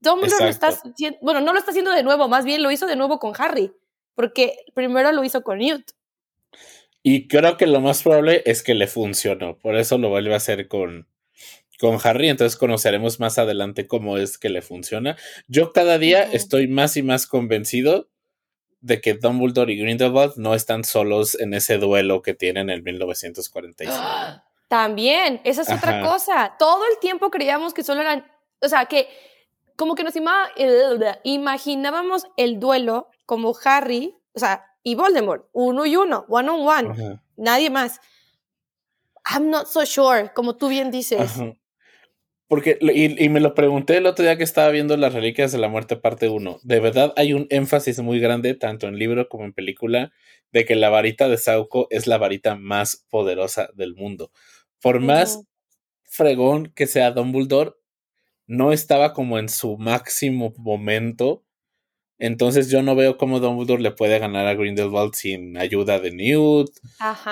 Dumbledore 0.00 0.44
lo 0.44 0.50
está 0.50 0.68
haciendo, 0.68 1.18
bueno, 1.22 1.40
no 1.40 1.52
lo 1.52 1.58
está 1.58 1.70
haciendo 1.70 1.92
de 1.92 2.02
nuevo, 2.02 2.28
más 2.28 2.44
bien 2.44 2.62
lo 2.62 2.70
hizo 2.70 2.86
de 2.86 2.96
nuevo 2.96 3.18
con 3.18 3.32
Harry, 3.38 3.72
porque 4.14 4.56
primero 4.74 5.10
lo 5.12 5.24
hizo 5.24 5.42
con 5.42 5.58
Newt. 5.58 5.90
Y 7.02 7.28
creo 7.28 7.56
que 7.56 7.66
lo 7.66 7.80
más 7.80 8.02
probable 8.02 8.42
es 8.46 8.62
que 8.62 8.74
le 8.74 8.86
funcionó, 8.86 9.58
por 9.58 9.76
eso 9.76 9.98
lo 9.98 10.08
vuelve 10.08 10.34
a 10.34 10.38
hacer 10.38 10.68
con, 10.68 11.08
con 11.78 11.98
Harry, 12.02 12.28
entonces 12.28 12.58
conoceremos 12.58 13.20
más 13.20 13.38
adelante 13.38 13.86
cómo 13.86 14.18
es 14.18 14.38
que 14.38 14.48
le 14.48 14.62
funciona. 14.62 15.16
Yo 15.46 15.72
cada 15.72 15.98
día 15.98 16.22
estoy 16.24 16.66
más 16.66 16.96
y 16.96 17.02
más 17.02 17.26
convencido 17.26 18.08
de 18.80 19.00
que 19.00 19.14
Dumbledore 19.14 19.72
y 19.72 19.78
Grindelwald 19.78 20.34
no 20.36 20.54
están 20.54 20.84
solos 20.84 21.38
en 21.38 21.54
ese 21.54 21.78
duelo 21.78 22.22
que 22.22 22.34
tienen 22.34 22.70
en 22.70 22.82
1945. 22.82 23.94
También, 24.68 25.40
esa 25.44 25.62
es 25.62 25.70
otra 25.70 26.02
cosa. 26.02 26.56
Todo 26.58 26.82
el 26.92 26.98
tiempo 27.00 27.30
creíamos 27.30 27.72
que 27.72 27.82
solo 27.82 28.02
eran, 28.02 28.30
o 28.60 28.68
sea, 28.68 28.84
que 28.84 29.08
como 29.76 29.94
que 29.94 30.04
nos 30.04 30.14
imaginábamos 31.24 32.26
el 32.36 32.60
duelo 32.60 33.08
como 33.24 33.54
Harry, 33.64 34.14
o 34.34 34.38
sea, 34.38 34.66
y 34.82 34.94
Voldemort, 34.94 35.48
uno 35.52 35.86
y 35.86 35.96
uno, 35.96 36.26
one 36.28 36.50
on 36.50 36.66
one, 36.66 37.20
nadie 37.36 37.70
más. 37.70 38.00
I'm 39.24 39.50
not 39.50 39.66
so 39.66 39.84
sure, 39.84 40.32
como 40.34 40.56
tú 40.56 40.68
bien 40.68 40.90
dices. 40.90 41.30
Porque, 42.48 42.78
y, 42.80 43.28
me 43.28 43.40
lo 43.40 43.54
pregunté 43.54 43.98
el 43.98 44.06
otro 44.06 44.24
día 44.24 44.38
que 44.38 44.44
estaba 44.44 44.70
viendo 44.70 44.96
Las 44.96 45.12
Reliquias 45.12 45.52
de 45.52 45.58
la 45.58 45.68
Muerte 45.68 45.96
parte 45.96 46.30
1. 46.30 46.60
De 46.62 46.80
verdad 46.80 47.12
hay 47.16 47.34
un 47.34 47.46
énfasis 47.50 48.00
muy 48.00 48.20
grande, 48.20 48.54
tanto 48.54 48.88
en 48.88 48.98
libro 48.98 49.28
como 49.28 49.44
en 49.44 49.52
película, 49.52 50.12
de 50.50 50.64
que 50.64 50.74
la 50.74 50.88
varita 50.88 51.28
de 51.28 51.36
Sauco 51.36 51.88
es 51.90 52.06
la 52.06 52.16
varita 52.16 52.54
más 52.54 53.04
poderosa 53.10 53.68
del 53.74 53.94
mundo. 53.94 54.32
Por 54.80 55.00
más 55.00 55.42
fregón 56.04 56.72
que 56.74 56.86
sea 56.86 57.10
Dumbledore, 57.10 57.72
no 58.46 58.72
estaba 58.72 59.12
como 59.12 59.38
en 59.38 59.50
su 59.50 59.76
máximo 59.76 60.54
momento 60.56 61.44
entonces 62.18 62.68
yo 62.68 62.82
no 62.82 62.96
veo 62.96 63.16
cómo 63.16 63.38
Dumbledore 63.38 63.82
le 63.82 63.92
puede 63.92 64.18
ganar 64.18 64.46
a 64.46 64.54
Grindelwald 64.54 65.14
sin 65.14 65.56
ayuda 65.56 66.00
de 66.00 66.10
Newt, 66.10 66.70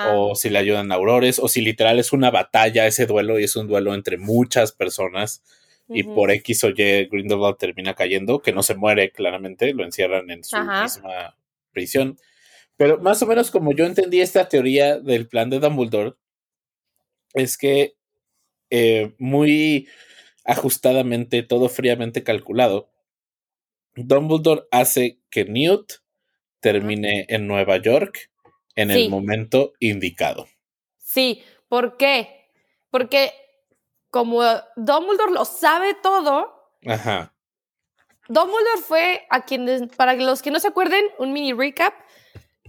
o 0.09 0.35
si 0.35 0.49
le 0.49 0.59
ayudan 0.59 0.91
a 0.91 0.95
Aurores, 0.95 1.39
o 1.39 1.47
si 1.47 1.61
literal 1.61 1.99
es 1.99 2.13
una 2.13 2.31
batalla 2.31 2.87
ese 2.87 3.05
duelo 3.05 3.39
y 3.39 3.43
es 3.43 3.55
un 3.55 3.67
duelo 3.67 3.93
entre 3.93 4.17
muchas 4.17 4.71
personas 4.71 5.43
y 5.89 6.03
por 6.03 6.31
X 6.31 6.63
o 6.65 6.69
Y 6.69 7.05
Grindelwald 7.05 7.57
termina 7.57 7.93
cayendo, 7.93 8.41
que 8.41 8.51
no 8.51 8.63
se 8.63 8.75
muere 8.75 9.11
claramente, 9.11 9.73
lo 9.73 9.83
encierran 9.83 10.29
en 10.31 10.43
su 10.43 10.57
misma 10.57 11.37
prisión. 11.71 12.17
Pero 12.75 12.99
más 12.99 13.21
o 13.21 13.25
menos 13.25 13.51
como 13.51 13.73
yo 13.73 13.85
entendí 13.85 14.21
esta 14.21 14.47
teoría 14.47 14.99
del 14.99 15.27
plan 15.27 15.49
de 15.49 15.59
Dumbledore, 15.59 16.13
es 17.33 17.57
que 17.57 17.95
eh, 18.69 19.13
muy 19.17 19.87
ajustadamente, 20.45 21.43
todo 21.43 21.67
fríamente 21.67 22.23
calculado, 22.23 22.89
Dumbledore 23.97 24.63
hace 24.71 25.19
que 25.29 25.45
Newt 25.45 25.93
termine 26.59 27.25
en 27.29 27.47
Nueva 27.47 27.77
York 27.77 28.31
en 28.75 28.91
el 28.91 29.09
momento 29.09 29.73
indicado. 29.79 30.47
Sí, 30.97 31.43
¿por 31.67 31.97
qué? 31.97 32.51
Porque 32.91 33.33
como 34.09 34.41
Dumbledore 34.75 35.31
lo 35.31 35.45
sabe 35.45 35.95
todo, 35.95 36.53
Ajá. 36.85 37.33
Dumbledore 38.29 38.81
fue 38.85 39.25
a 39.29 39.45
quienes, 39.45 39.83
para 39.95 40.13
los 40.13 40.41
que 40.41 40.51
no 40.51 40.59
se 40.59 40.67
acuerden, 40.67 41.03
un 41.17 41.33
mini 41.33 41.53
recap, 41.53 41.93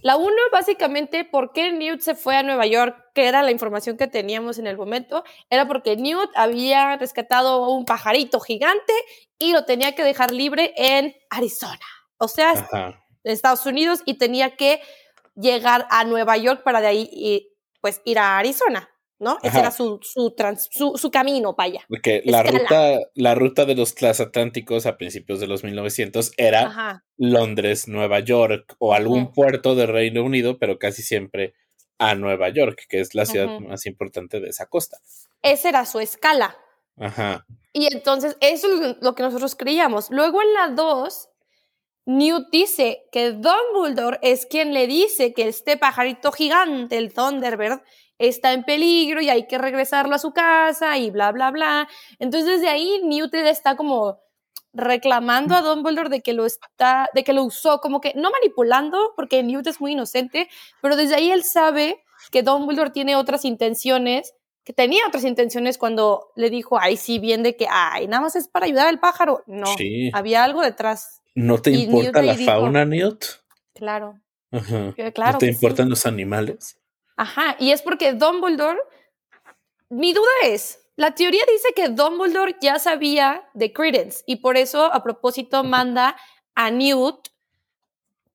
la 0.02 0.16
uno, 0.16 0.36
básicamente, 0.52 1.24
¿por 1.24 1.52
qué 1.52 1.72
Newt 1.72 2.00
se 2.00 2.14
fue 2.14 2.36
a 2.36 2.42
Nueva 2.42 2.66
York? 2.66 2.96
Que 3.14 3.26
era 3.26 3.42
la 3.42 3.50
información 3.50 3.96
que 3.96 4.06
teníamos 4.06 4.58
en 4.58 4.66
el 4.66 4.76
momento. 4.76 5.24
Era 5.50 5.66
porque 5.66 5.96
Newt 5.96 6.30
había 6.34 6.96
rescatado 6.96 7.70
un 7.70 7.84
pajarito 7.84 8.40
gigante 8.40 8.92
y 9.38 9.52
lo 9.52 9.64
tenía 9.64 9.94
que 9.94 10.04
dejar 10.04 10.30
libre 10.30 10.72
en 10.76 11.14
Arizona. 11.30 11.86
O 12.18 12.28
sea, 12.28 12.52
en 12.72 13.32
Estados 13.32 13.66
Unidos 13.66 14.02
y 14.04 14.14
tenía 14.14 14.56
que 14.56 14.80
llegar 15.34 15.86
a 15.90 16.04
Nueva 16.04 16.36
York 16.36 16.62
para 16.62 16.80
de 16.80 16.86
ahí, 16.86 17.48
pues, 17.80 18.00
ir 18.04 18.18
a 18.18 18.38
Arizona. 18.38 18.88
¿No? 19.18 19.38
Ese 19.42 19.58
era 19.58 19.70
su, 19.70 19.98
su, 20.02 20.34
su, 20.96 21.10
camino 21.10 21.56
para 21.56 21.70
allá. 21.70 21.80
Porque 21.88 22.22
la 22.24 22.42
ruta, 22.42 22.98
la 23.14 23.34
ruta 23.34 23.64
de 23.64 23.74
los 23.74 23.94
transatlánticos 23.94 24.86
a 24.86 24.96
principios 24.96 25.40
de 25.40 25.46
los 25.46 25.64
1900 25.64 26.32
era 26.36 27.02
Londres, 27.16 27.88
Nueva 27.88 28.20
York 28.20 28.76
o 28.78 28.94
algún 28.94 29.32
puerto 29.32 29.74
del 29.74 29.88
Reino 29.88 30.22
Unido, 30.22 30.58
pero 30.58 30.78
casi 30.78 31.02
siempre 31.02 31.54
a 31.98 32.14
Nueva 32.14 32.48
York, 32.48 32.86
que 32.88 33.00
es 33.00 33.14
la 33.14 33.26
ciudad 33.26 33.58
más 33.60 33.86
importante 33.86 34.40
de 34.40 34.48
esa 34.50 34.66
costa. 34.66 34.98
Esa 35.42 35.68
era 35.68 35.84
su 35.84 35.98
escala. 35.98 36.56
Ajá. 36.96 37.44
Y 37.72 37.92
entonces, 37.92 38.36
eso 38.40 38.68
es 38.82 38.96
lo 39.00 39.14
que 39.14 39.22
nosotros 39.22 39.54
creíamos. 39.54 40.10
Luego 40.10 40.40
en 40.42 40.54
la 40.54 40.68
2, 40.68 41.28
Newt 42.06 42.48
dice 42.50 43.04
que 43.12 43.32
Dumbledore 43.32 44.18
es 44.22 44.46
quien 44.46 44.72
le 44.72 44.86
dice 44.86 45.34
que 45.34 45.48
este 45.48 45.76
pajarito 45.76 46.32
gigante, 46.32 46.96
el 46.96 47.12
Thunderbird, 47.12 47.82
está 48.18 48.52
en 48.52 48.64
peligro 48.64 49.20
y 49.20 49.30
hay 49.30 49.46
que 49.46 49.58
regresarlo 49.58 50.14
a 50.14 50.18
su 50.18 50.32
casa 50.32 50.98
y 50.98 51.10
bla, 51.10 51.32
bla, 51.32 51.50
bla. 51.50 51.88
Entonces 52.18 52.60
de 52.60 52.68
ahí 52.68 53.00
Newt 53.04 53.34
está 53.34 53.76
como 53.76 54.18
reclamando 54.72 55.54
a 55.54 55.62
Dumbledore 55.62 56.08
de 56.08 56.20
que 56.20 56.32
lo 56.32 56.46
está, 56.46 57.08
de 57.14 57.24
que 57.24 57.32
lo 57.32 57.44
usó, 57.44 57.80
como 57.80 58.00
que 58.00 58.12
no 58.14 58.30
manipulando, 58.30 59.12
porque 59.16 59.42
Newt 59.42 59.66
es 59.66 59.80
muy 59.80 59.92
inocente, 59.92 60.48
pero 60.80 60.96
desde 60.96 61.14
ahí 61.14 61.30
él 61.30 61.42
sabe 61.42 62.02
que 62.30 62.42
Dumbledore 62.42 62.90
tiene 62.90 63.16
otras 63.16 63.44
intenciones, 63.44 64.34
que 64.64 64.72
tenía 64.72 65.02
otras 65.06 65.24
intenciones 65.24 65.78
cuando 65.78 66.30
le 66.36 66.50
dijo, 66.50 66.78
ay, 66.78 66.96
sí, 66.96 67.18
bien 67.18 67.42
de 67.42 67.56
que, 67.56 67.66
ay, 67.70 68.06
nada 68.06 68.22
más 68.22 68.36
es 68.36 68.48
para 68.48 68.66
ayudar 68.66 68.86
al 68.86 69.00
pájaro. 69.00 69.42
No, 69.46 69.66
había 70.12 70.44
algo 70.44 70.62
detrás. 70.62 71.22
¿No 71.34 71.58
te 71.58 71.70
importa 71.70 72.22
la 72.22 72.34
fauna, 72.34 72.84
Newt? 72.84 73.24
Claro. 73.74 74.20
claro 75.14 75.32
¿No 75.32 75.38
te 75.38 75.46
importan 75.46 75.88
los 75.88 76.04
animales? 76.04 76.77
Ajá, 77.18 77.56
y 77.58 77.72
es 77.72 77.82
porque 77.82 78.12
Dumbledore, 78.12 78.78
mi 79.88 80.12
duda 80.12 80.30
es, 80.44 80.78
la 80.94 81.16
teoría 81.16 81.42
dice 81.52 81.74
que 81.74 81.88
Dumbledore 81.88 82.56
ya 82.60 82.78
sabía 82.78 83.42
de 83.54 83.72
Credence 83.72 84.22
y 84.24 84.36
por 84.36 84.56
eso 84.56 84.84
a 84.94 85.02
propósito 85.02 85.64
manda 85.64 86.16
a 86.54 86.70
Newt 86.70 87.28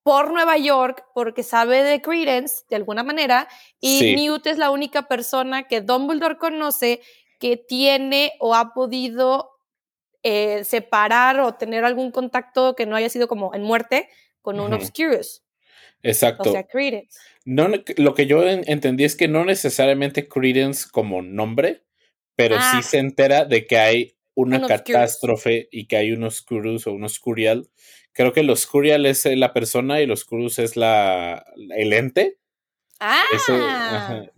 por 0.03 0.33
Nueva 0.33 0.57
York 0.57 1.05
porque 1.13 1.43
sabe 1.43 1.81
de 1.81 2.01
Credence 2.01 2.65
de 2.69 2.75
alguna 2.75 3.03
manera 3.03 3.47
y 3.79 4.15
Newt 4.15 4.47
es 4.47 4.57
la 4.57 4.69
única 4.69 5.07
persona 5.07 5.63
que 5.63 5.79
Dumbledore 5.79 6.37
conoce 6.37 7.01
que 7.39 7.55
tiene 7.55 8.33
o 8.41 8.53
ha 8.53 8.73
podido 8.73 9.49
eh, 10.23 10.65
separar 10.65 11.39
o 11.39 11.53
tener 11.53 11.85
algún 11.85 12.11
contacto 12.11 12.75
que 12.75 12.85
no 12.85 12.97
haya 12.97 13.09
sido 13.09 13.29
como 13.29 13.53
en 13.53 13.63
muerte 13.63 14.09
con 14.41 14.59
un 14.59 14.73
Obscurus. 14.73 15.41
Exacto. 16.03 16.49
O 16.49 16.51
sea, 16.51 16.63
Credence. 16.65 17.17
No, 17.45 17.69
lo 17.97 18.13
que 18.13 18.27
yo 18.27 18.43
entendí 18.47 19.05
es 19.05 19.15
que 19.15 19.27
no 19.27 19.45
necesariamente 19.45 20.27
Credence 20.27 20.87
como 20.91 21.21
nombre, 21.21 21.83
pero 22.35 22.55
sí 22.55 22.77
ah. 22.79 22.81
se 22.83 22.99
entera 22.99 23.45
de 23.45 23.65
que 23.65 23.77
hay 23.77 24.17
una 24.35 24.65
catástrofe 24.67 25.69
y 25.71 25.87
que 25.87 25.97
hay 25.97 26.11
unos 26.11 26.39
Oscurus 26.39 26.87
o 26.87 26.93
un 26.93 27.03
Oscurial. 27.03 27.69
Creo 28.11 28.33
que 28.33 28.41
el 28.41 28.49
Oscurial 28.49 29.05
es 29.05 29.25
eh, 29.25 29.35
la 29.35 29.53
persona 29.53 29.99
y 29.99 30.03
el 30.03 30.11
Oscurus 30.11 30.59
es 30.59 30.75
la, 30.75 31.45
el 31.75 31.93
ente. 31.93 32.37
Ah, 32.99 33.23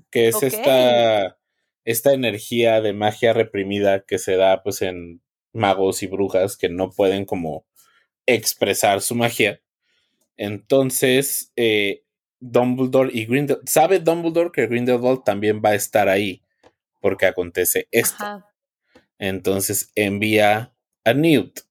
que 0.10 0.28
es 0.30 0.42
esta, 0.42 1.38
esta 1.84 2.14
energía 2.14 2.82
de 2.82 2.94
magia 2.94 3.34
reprimida 3.34 4.06
que 4.06 4.18
se 4.18 4.38
da 4.38 4.64
pues 4.64 4.82
en 4.82 5.22
magos 5.54 6.04
y 6.04 6.08
brujas 6.08 6.58
que 6.58 6.70
no 6.70 6.90
pueden 6.90 7.26
como 7.26 7.66
expresar 8.26 9.02
su 9.02 9.16
magia. 9.16 9.62
Entonces, 10.38 11.52
eh, 11.56 12.04
Dumbledore 12.40 13.10
y 13.14 13.26
Grindelwald, 13.26 13.68
sabe 13.68 14.00
Dumbledore 14.00 14.52
que 14.52 14.68
Grindelwald 14.68 15.24
también 15.24 15.62
va 15.64 15.70
a 15.70 15.76
estar 15.76 16.10
ahí 16.10 16.42
porque 17.00 17.26
acontece 17.26 17.88
esto. 17.92 18.44
Entonces 19.18 19.92
envía 19.96 20.74
a 21.04 21.14
Newt 21.14 21.62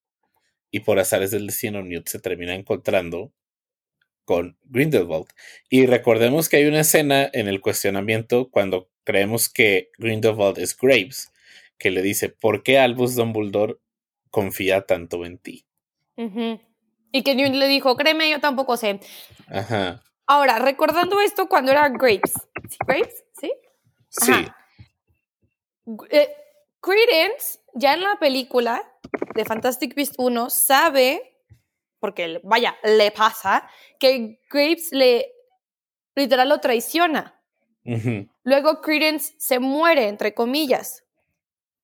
y 0.70 0.80
por 0.80 0.98
azares 0.98 1.30
del 1.30 1.46
destino 1.46 1.82
Newt 1.82 2.08
se 2.08 2.18
termina 2.18 2.54
encontrando 2.54 3.32
con 4.24 4.56
Grindelwald. 4.64 5.26
Y 5.68 5.86
recordemos 5.86 6.48
que 6.48 6.56
hay 6.56 6.66
una 6.66 6.80
escena 6.80 7.28
en 7.32 7.48
el 7.48 7.60
cuestionamiento 7.60 8.50
cuando 8.50 8.90
creemos 9.04 9.48
que 9.48 9.90
Grindelwald 9.98 10.58
es 10.58 10.76
Graves, 10.76 11.32
que 11.78 11.90
le 11.90 12.02
dice, 12.02 12.28
¿por 12.28 12.62
qué 12.62 12.78
Albus 12.78 13.14
Dumbledore 13.14 13.76
confía 14.30 14.82
tanto 14.86 15.24
en 15.24 15.38
ti? 15.38 15.66
Y 17.14 17.22
que 17.22 17.36
Newt 17.36 17.54
le 17.54 17.68
dijo, 17.68 17.96
créeme, 17.96 18.28
yo 18.28 18.40
tampoco 18.40 18.76
sé. 18.76 18.98
Ajá. 19.46 20.02
Ahora, 20.26 20.58
recordando 20.58 21.20
esto 21.20 21.48
cuando 21.48 21.70
era 21.70 21.88
Grapes. 21.88 22.32
¿Sí? 22.68 22.76
¿Grapes? 22.84 23.24
¿Sí? 23.40 23.52
Sí. 24.08 24.32
Eh, 26.10 26.28
Credence, 26.80 27.60
ya 27.72 27.94
en 27.94 28.00
la 28.00 28.16
película 28.18 28.82
de 29.32 29.44
Fantastic 29.44 29.94
Beast 29.94 30.14
1, 30.18 30.50
sabe, 30.50 31.38
porque 32.00 32.40
vaya, 32.42 32.76
le 32.82 33.12
pasa, 33.12 33.70
que 34.00 34.40
Graves 34.50 34.90
le 34.90 35.30
literal 36.16 36.48
lo 36.48 36.58
traiciona. 36.58 37.40
Luego 38.42 38.80
Credence 38.80 39.34
se 39.38 39.60
muere, 39.60 40.08
entre 40.08 40.34
comillas. 40.34 41.04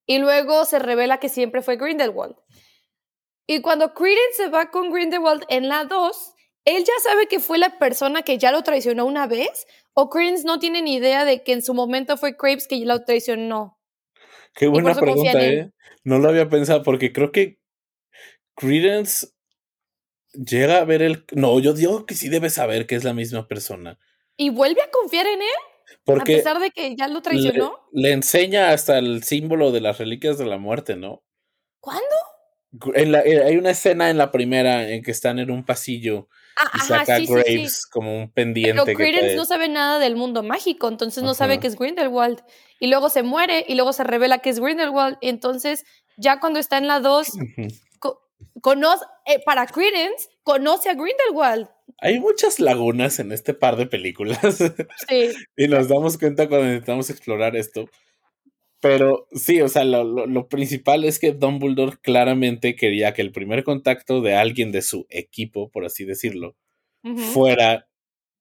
Y 0.06 0.18
luego 0.18 0.64
se 0.64 0.80
revela 0.80 1.20
que 1.20 1.28
siempre 1.28 1.62
fue 1.62 1.76
Grindelwald. 1.76 2.34
Y 3.46 3.60
cuando 3.60 3.94
Credence 3.94 4.36
se 4.36 4.48
va 4.48 4.70
con 4.70 4.92
Grindelwald 4.92 5.44
en 5.48 5.68
la 5.68 5.84
2, 5.84 6.34
él 6.64 6.84
ya 6.84 6.92
sabe 7.02 7.26
que 7.26 7.40
fue 7.40 7.58
la 7.58 7.78
persona 7.78 8.22
que 8.22 8.38
ya 8.38 8.52
lo 8.52 8.62
traicionó 8.62 9.06
una 9.06 9.26
vez, 9.26 9.66
o 9.94 10.08
Credence 10.08 10.44
no 10.44 10.58
tiene 10.58 10.82
ni 10.82 10.96
idea 10.96 11.24
de 11.24 11.42
que 11.42 11.52
en 11.52 11.62
su 11.62 11.74
momento 11.74 12.16
fue 12.16 12.36
Crepes 12.36 12.68
que 12.68 12.76
lo 12.84 13.04
traicionó. 13.04 13.78
Qué 14.54 14.66
buena 14.66 14.94
pregunta, 14.94 15.44
¿eh? 15.44 15.70
No 16.04 16.18
lo 16.18 16.28
había 16.28 16.48
pensado 16.48 16.82
porque 16.82 17.12
creo 17.12 17.30
que 17.32 17.60
Credence 18.54 19.28
llega 20.32 20.78
a 20.78 20.84
ver 20.84 21.02
el. 21.02 21.24
No, 21.32 21.58
yo 21.60 21.72
digo 21.72 22.06
que 22.06 22.14
sí 22.14 22.28
debe 22.28 22.50
saber 22.50 22.86
que 22.86 22.94
es 22.94 23.04
la 23.04 23.12
misma 23.12 23.48
persona. 23.48 23.98
¿Y 24.36 24.50
vuelve 24.50 24.82
a 24.82 24.90
confiar 24.90 25.26
en 25.26 25.42
él? 25.42 25.48
Porque 26.04 26.34
a 26.34 26.36
pesar 26.36 26.58
de 26.60 26.70
que 26.70 26.96
ya 26.96 27.08
lo 27.08 27.20
traicionó. 27.20 27.78
Le, 27.92 28.12
enseña 28.12 28.70
hasta 28.70 28.98
el 28.98 29.22
símbolo 29.22 29.72
de 29.72 29.80
las 29.80 29.98
reliquias 29.98 30.38
de 30.38 30.46
la 30.46 30.58
muerte, 30.58 30.96
¿no? 30.96 31.22
¿Cuándo? 31.80 32.04
Eh, 32.94 33.42
hay 33.44 33.56
una 33.56 33.70
escena 33.70 34.10
en 34.10 34.18
la 34.18 34.30
primera 34.30 34.88
en 34.88 35.02
que 35.02 35.10
están 35.10 35.38
en 35.40 35.50
un 35.50 35.64
pasillo 35.64 36.28
ah, 36.56 36.70
y 36.74 36.78
saca 36.86 37.18
Graves 37.18 37.86
como 37.86 38.16
un 38.16 38.30
pendiente. 38.30 38.82
Pero 38.84 38.96
Credence 38.96 39.34
no 39.34 39.44
sabe 39.44 39.68
nada 39.68 39.98
del 39.98 40.14
mundo 40.14 40.42
mágico, 40.42 40.88
entonces 40.88 41.24
no 41.24 41.34
sabe 41.34 41.58
que 41.58 41.66
es 41.66 41.76
Grindelwald. 41.76 42.40
Y 42.78 42.86
luego 42.86 43.10
se 43.10 43.22
muere 43.22 43.64
y 43.66 43.74
luego 43.74 43.92
se 43.92 44.04
revela 44.04 44.38
que 44.38 44.50
es 44.50 44.60
Grindelwald. 44.60 45.18
Y 45.20 45.28
entonces, 45.28 45.84
ya 46.16 46.38
cuando 46.38 46.60
está 46.60 46.78
en 46.78 46.86
la 46.86 47.00
2, 47.00 47.26
conoce, 48.60 49.04
eh, 49.26 49.40
para 49.44 49.66
Credence, 49.66 50.28
conoce 50.44 50.90
a 50.90 50.94
Grindelwald. 50.94 51.68
Hay 51.98 52.20
muchas 52.20 52.60
lagunas 52.60 53.18
en 53.18 53.32
este 53.32 53.52
par 53.52 53.76
de 53.76 53.86
películas. 53.86 54.38
Sí. 55.08 55.30
y 55.56 55.68
nos 55.68 55.88
damos 55.88 56.18
cuenta 56.18 56.48
cuando 56.48 56.68
intentamos 56.68 57.10
explorar 57.10 57.56
esto. 57.56 57.86
Pero 58.80 59.28
sí, 59.32 59.60
o 59.60 59.68
sea, 59.68 59.84
lo, 59.84 60.48
principal 60.48 61.04
es 61.04 61.18
que 61.18 61.32
Dumbledore 61.32 61.98
claramente 62.00 62.76
quería 62.76 63.12
que 63.12 63.20
el 63.20 63.30
primer 63.30 63.62
contacto 63.62 64.22
de 64.22 64.34
alguien 64.34 64.72
de 64.72 64.80
su 64.80 65.06
equipo, 65.10 65.70
por 65.70 65.84
así 65.84 66.04
decirlo, 66.04 66.56
fuera 67.32 67.88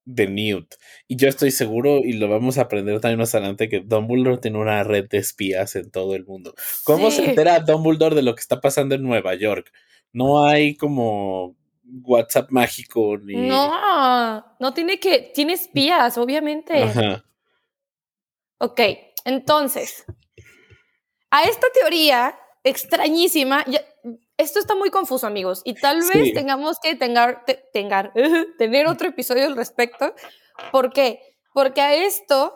de 0.06 0.28
Newt. 0.28 0.76
Y 1.08 1.18
yo 1.18 1.28
estoy 1.28 1.52
seguro, 1.52 2.00
y 2.00 2.14
lo 2.14 2.30
vamos 2.30 2.58
a 2.58 2.64
aprender 2.64 3.02
también 3.02 3.20
más 3.20 3.36
adelante, 3.36 3.68
que 3.68 3.82
Dumbledore 3.82 4.38
tiene 4.38 4.58
una 4.60 4.84
red 4.84 5.10
de 5.10 5.18
espías 5.18 5.76
en 5.76 5.92
todo 5.92 6.16
el 6.16 6.26
mundo. 6.26 6.56
¿Cómo 6.86 7.12
se 7.12 7.26
entera 7.26 7.60
Dumbledore 7.60 8.16
de 8.16 8.24
lo 8.24 8.34
que 8.34 8.42
está 8.42 8.62
pasando 8.62 8.96
en 8.96 9.04
Nueva 9.04 9.36
York? 9.36 9.72
No 10.14 10.46
hay 10.46 10.76
como 10.76 11.58
WhatsApp 12.04 12.50
mágico 12.50 13.18
ni. 13.18 13.36
No, 13.36 14.46
no 14.60 14.74
tiene 14.74 15.00
que. 15.00 15.32
Tiene 15.34 15.54
espías, 15.54 16.18
obviamente. 16.18 16.82
Ajá. 16.82 17.26
Ok, 18.58 18.82
entonces, 19.26 20.06
a 21.32 21.44
esta 21.44 21.68
teoría 21.74 22.38
extrañísima, 22.64 23.66
esto 24.38 24.60
está 24.60 24.76
muy 24.76 24.90
confuso, 24.90 25.28
amigos, 25.28 25.62
y 25.64 25.74
tal 25.74 26.00
vez 26.00 26.34
tengamos 26.34 26.80
que 26.80 26.96
tengar, 26.96 27.44
tener 28.58 28.88
otro 28.88 29.10
episodio 29.10 29.46
al 29.46 29.56
respecto. 29.56 30.14
¿Por 30.72 30.92
qué? 30.92 31.22
Porque 31.54 31.82
a 31.82 31.94
esto 31.94 32.54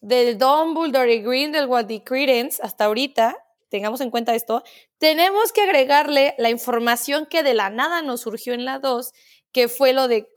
del 0.00 0.38
Dumbledore 0.38 1.14
y 1.14 1.22
Grindelwald 1.22 1.90
y 1.90 2.00
Credence, 2.00 2.60
hasta 2.62 2.84
ahorita, 2.84 3.36
tengamos 3.68 4.00
en 4.00 4.10
cuenta 4.10 4.34
esto, 4.34 4.62
tenemos 4.98 5.52
que 5.52 5.62
agregarle 5.62 6.34
la 6.38 6.50
información 6.50 7.26
que 7.26 7.42
de 7.42 7.54
la 7.54 7.70
nada 7.70 8.02
nos 8.02 8.20
surgió 8.22 8.54
en 8.54 8.64
la 8.64 8.78
2, 8.78 9.12
que 9.52 9.68
fue 9.68 9.92
lo 9.92 10.08
de 10.08 10.32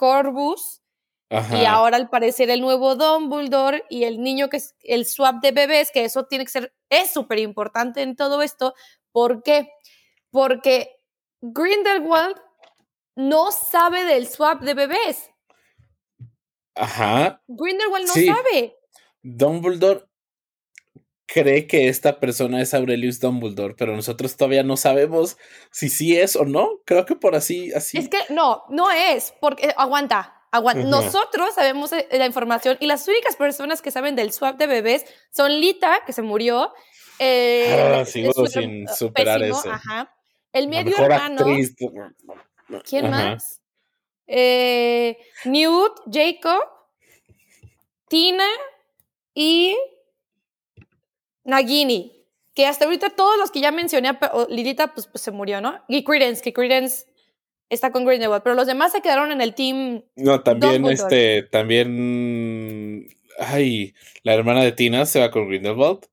Y 1.30 1.66
ahora 1.66 1.98
al 1.98 2.10
parecer 2.10 2.50
el 2.50 2.62
nuevo 2.62 2.96
Dumbledore 2.96 3.84
y 3.88 4.06
el 4.06 4.22
niño 4.22 4.50
que 4.50 4.58
es 4.58 4.76
el 4.82 5.06
swap 5.06 5.42
de 5.42 5.52
bebés, 5.52 5.92
que 5.92 6.04
eso 6.04 6.26
tiene 6.26 6.44
que 6.44 6.52
ser, 6.52 6.74
es 6.90 7.12
súper 7.12 7.38
importante 7.38 8.02
en 8.02 8.16
todo 8.16 8.42
esto. 8.42 8.74
¿Por 9.12 9.44
qué? 9.44 9.70
Porque 10.32 10.98
Grindelwald 11.42 12.36
no 13.16 13.52
sabe 13.52 14.06
del 14.06 14.28
swap 14.28 14.62
de 14.62 14.74
bebés. 14.74 15.30
Ajá. 16.74 17.44
Grindelwald 17.48 18.08
no 18.08 18.14
sabe. 18.14 18.76
Dumbledore 19.22 20.06
cree 21.28 21.68
que 21.68 21.90
esta 21.90 22.20
persona 22.20 22.60
es 22.62 22.74
Aurelius 22.74 23.20
Dumbledore, 23.20 23.76
pero 23.76 23.96
nosotros 23.96 24.36
todavía 24.36 24.64
no 24.64 24.78
sabemos 24.78 25.38
si 25.72 25.90
sí 25.90 26.18
es 26.18 26.36
o 26.36 26.46
no. 26.46 26.80
Creo 26.86 27.06
que 27.06 27.16
por 27.16 27.36
así, 27.36 27.72
así. 27.74 28.00
Es 28.00 28.10
que 28.10 28.18
no, 28.30 28.64
no 28.70 28.90
es, 28.90 29.34
porque 29.40 29.74
aguanta. 29.78 30.39
Nosotros 30.52 31.54
sabemos 31.54 31.92
eh, 31.94 32.08
la 32.12 32.26
información 32.26 32.78
y 32.80 32.88
las 32.88 33.08
únicas 33.08 33.36
personas 33.36 33.82
que 33.82 33.92
saben 33.92 34.16
del 34.16 34.32
swap 34.34 34.58
de 34.58 34.68
bebés 34.68 35.06
son 35.32 35.52
Lita, 35.60 36.04
que 36.06 36.14
se 36.14 36.22
murió. 36.22 36.74
Eh, 37.20 37.98
ah, 38.00 38.06
sigo 38.06 38.48
sin 38.48 38.88
superar 38.88 39.44
eso. 39.44 39.72
El 40.52 40.68
medio 40.68 40.98
hermano. 40.98 41.46
¿Quién 42.84 43.10
más? 43.10 43.62
Eh, 44.26 45.18
Newt, 45.46 46.02
Jacob, 46.12 46.64
Tina 48.08 48.48
y 49.34 49.76
Nagini. 51.44 52.16
Que 52.54 52.66
hasta 52.66 52.86
ahorita 52.86 53.12
todos 53.12 53.38
los 53.38 53.52
que 53.52 53.62
ya 53.62 53.72
mencioné, 53.72 54.18
Lilita, 54.50 54.94
pues, 54.94 55.08
pues 55.08 55.22
se 55.22 55.32
murió, 55.32 55.62
¿no? 55.62 55.82
Y 55.88 56.04
Credence, 56.04 56.42
que 56.42 56.52
Credence 56.52 57.06
está 57.70 57.92
con 57.92 58.06
Grindelwald, 58.06 58.44
pero 58.44 58.56
los 58.56 58.68
demás 58.68 58.92
se 58.92 59.02
quedaron 59.02 59.32
en 59.32 59.42
el 59.42 59.56
team. 59.56 60.04
No, 60.16 60.42
también 60.42 60.86
este, 60.86 61.44
también, 61.44 63.08
ay, 63.40 63.94
la 64.24 64.34
hermana 64.34 64.64
de 64.64 64.72
Tina 64.72 65.06
se 65.06 65.20
va 65.20 65.32
con 65.32 65.48
Grindelwald. 65.48 66.06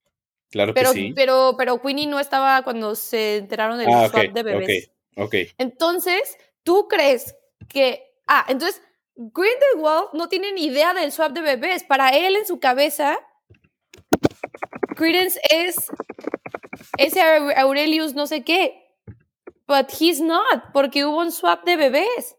Claro 0.51 0.75
pero, 0.75 0.92
que 0.92 0.99
sí. 0.99 1.12
Pero, 1.14 1.55
pero 1.59 1.83
Queenie 1.83 2.07
no 2.07 2.21
estaba 2.21 2.62
cuando 2.62 2.95
se 2.95 3.38
enteraron 3.38 3.79
del 3.79 3.88
ah, 3.90 4.09
swap 4.09 4.33
de 4.33 4.42
bebés. 4.42 4.90
Ok, 5.16 5.25
ok. 5.25 5.35
Entonces, 5.59 6.38
¿tú 6.62 6.87
crees 6.88 7.35
que, 7.69 8.03
ah, 8.27 8.47
entonces 8.49 8.81
Grindelwald 9.16 10.11
no 10.12 10.29
tiene 10.29 10.53
ni 10.53 10.66
idea 10.66 10.92
del 10.92 11.11
swap 11.11 11.33
de 11.33 11.40
bebés. 11.40 11.85
Para 11.85 12.11
él, 12.11 12.37
en 12.37 12.47
su 12.47 12.61
cabeza, 12.61 13.19
Credence 14.95 15.40
es 15.51 15.77
ese 16.99 17.21
Aurelius 17.57 18.14
no 18.14 18.27
sé 18.27 18.45
qué. 18.45 18.86
But 19.66 19.90
he's 20.00 20.20
not, 20.20 20.72
porque 20.72 21.05
hubo 21.05 21.18
un 21.18 21.33
swap 21.33 21.64
de 21.64 21.76
bebés. 21.76 22.37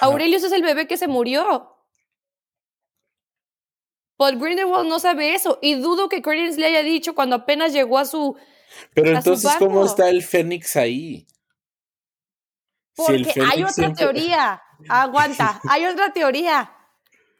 Aurelius 0.00 0.44
es 0.44 0.52
el 0.52 0.62
bebé 0.62 0.86
que 0.86 0.96
se 0.96 1.08
murió. 1.08 1.76
But 4.18 4.38
Grindelwald 4.38 4.88
no 4.88 5.00
sabe 5.00 5.34
eso. 5.34 5.58
Y 5.62 5.76
dudo 5.76 6.08
que 6.08 6.20
Credence 6.20 6.60
le 6.60 6.66
haya 6.66 6.82
dicho 6.82 7.14
cuando 7.14 7.36
apenas 7.36 7.72
llegó 7.72 7.98
a 7.98 8.04
su. 8.04 8.36
Pero 8.94 9.16
entonces, 9.16 9.50
¿cómo 9.58 9.84
está 9.84 10.08
el 10.10 10.22
Fénix 10.22 10.76
ahí? 10.76 11.26
Porque 12.94 13.32
hay 13.50 13.64
otra 13.64 13.92
teoría. 13.94 14.62
Aguanta. 14.88 15.60
hay 15.68 15.86
otra 15.86 16.12
teoría. 16.12 16.70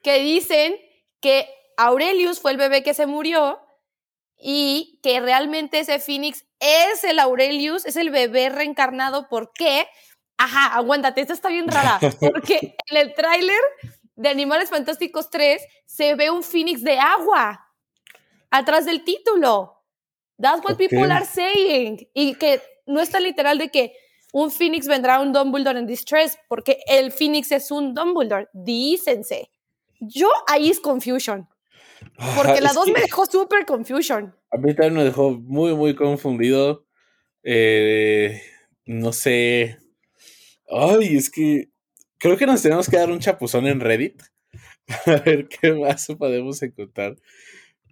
Que 0.02 0.20
dicen 0.20 0.74
que 1.20 1.48
Aurelius 1.76 2.40
fue 2.40 2.52
el 2.52 2.56
bebé 2.56 2.82
que 2.82 2.94
se 2.94 3.06
murió 3.06 3.60
y 4.42 4.98
que 5.02 5.20
realmente 5.20 5.80
ese 5.80 5.98
Phoenix 5.98 6.46
es 6.60 7.04
el 7.04 7.18
Aurelius, 7.18 7.84
es 7.86 7.96
el 7.96 8.10
bebé 8.10 8.48
reencarnado. 8.48 9.28
¿Por 9.28 9.52
qué? 9.52 9.86
Ajá, 10.38 10.74
aguántate, 10.74 11.20
esta 11.20 11.34
está 11.34 11.48
bien 11.48 11.68
rara. 11.68 11.98
Porque 12.20 12.76
en 12.90 12.96
el 12.96 13.14
tráiler 13.14 13.60
de 14.16 14.28
Animales 14.28 14.70
Fantásticos 14.70 15.30
3 15.30 15.62
se 15.86 16.14
ve 16.14 16.30
un 16.30 16.42
Phoenix 16.42 16.82
de 16.82 16.98
agua 16.98 17.66
atrás 18.50 18.86
del 18.86 19.04
título. 19.04 19.82
That's 20.40 20.64
what 20.64 20.76
people 20.76 21.12
are 21.12 21.26
saying. 21.26 22.08
Y 22.14 22.34
que 22.36 22.62
no 22.86 23.00
está 23.00 23.20
literal 23.20 23.58
de 23.58 23.68
que 23.68 23.92
un 24.32 24.50
Phoenix 24.50 24.86
vendrá 24.86 25.16
a 25.16 25.20
un 25.20 25.32
Dumbledore 25.32 25.78
en 25.78 25.86
distress, 25.86 26.38
porque 26.48 26.78
el 26.86 27.12
Phoenix 27.12 27.52
es 27.52 27.70
un 27.70 27.94
Dumbledore. 27.94 28.48
Dícense. 28.54 29.50
Yo 30.00 30.30
ahí 30.46 30.70
es 30.70 30.80
confusion. 30.80 31.48
Porque 32.36 32.60
la 32.60 32.72
2 32.72 32.88
me 32.92 33.00
dejó 33.00 33.26
súper 33.26 33.64
confusion. 33.64 34.34
A 34.50 34.58
mí 34.58 34.74
también 34.74 34.94
me 34.94 35.04
dejó 35.04 35.32
muy, 35.32 35.74
muy 35.74 35.94
confundido. 35.94 36.84
Eh, 37.42 38.42
no 38.84 39.12
sé. 39.12 39.78
Ay, 40.68 41.16
es 41.16 41.30
que 41.30 41.70
creo 42.18 42.36
que 42.36 42.46
nos 42.46 42.62
tenemos 42.62 42.88
que 42.88 42.98
dar 42.98 43.10
un 43.10 43.20
chapuzón 43.20 43.66
en 43.66 43.80
Reddit 43.80 44.22
a 45.06 45.16
ver 45.16 45.48
qué 45.48 45.72
más 45.72 46.06
podemos 46.18 46.62
encontrar. 46.62 47.16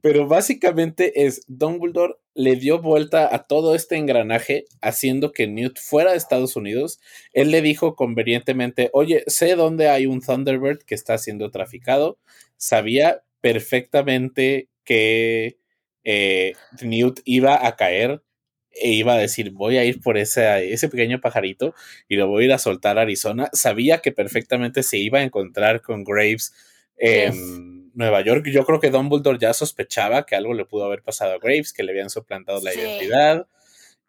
Pero 0.02 0.28
básicamente 0.28 1.26
es 1.26 1.42
Dumbledore 1.48 2.14
le 2.34 2.54
dio 2.54 2.80
vuelta 2.80 3.34
a 3.34 3.48
todo 3.48 3.74
este 3.74 3.96
engranaje 3.96 4.66
haciendo 4.80 5.32
que 5.32 5.48
Newt 5.48 5.78
fuera 5.80 6.12
de 6.12 6.18
Estados 6.18 6.54
Unidos. 6.54 7.00
Él 7.32 7.50
le 7.50 7.62
dijo 7.62 7.96
convenientemente, 7.96 8.90
oye, 8.92 9.24
sé 9.26 9.56
dónde 9.56 9.88
hay 9.88 10.06
un 10.06 10.20
Thunderbird 10.20 10.84
que 10.84 10.94
está 10.94 11.18
siendo 11.18 11.50
traficado. 11.50 12.18
Sabía 12.56 13.24
perfectamente 13.40 14.68
que 14.84 15.58
eh, 16.04 16.54
Newt 16.82 17.20
iba 17.24 17.66
a 17.66 17.76
caer 17.76 18.22
e 18.70 18.90
iba 18.90 19.14
a 19.14 19.18
decir, 19.18 19.50
voy 19.50 19.76
a 19.76 19.84
ir 19.84 20.00
por 20.00 20.18
ese, 20.18 20.72
ese 20.72 20.88
pequeño 20.88 21.20
pajarito 21.20 21.74
y 22.08 22.16
lo 22.16 22.28
voy 22.28 22.44
a 22.44 22.46
ir 22.46 22.52
a 22.52 22.58
soltar 22.58 22.98
a 22.98 23.02
Arizona. 23.02 23.50
Sabía 23.52 23.98
que 23.98 24.12
perfectamente 24.12 24.82
se 24.82 24.98
iba 24.98 25.18
a 25.18 25.22
encontrar 25.22 25.82
con 25.82 26.04
Graves 26.04 26.52
en 26.96 27.90
Nueva 27.94 28.20
York. 28.22 28.46
Yo 28.48 28.64
creo 28.64 28.80
que 28.80 28.90
Dumbledore 28.90 29.38
ya 29.38 29.52
sospechaba 29.52 30.26
que 30.26 30.36
algo 30.36 30.54
le 30.54 30.64
pudo 30.64 30.84
haber 30.84 31.02
pasado 31.02 31.32
a 31.32 31.38
Graves, 31.38 31.72
que 31.72 31.82
le 31.82 31.92
habían 31.92 32.10
suplantado 32.10 32.60
la 32.62 32.74
identidad 32.74 33.46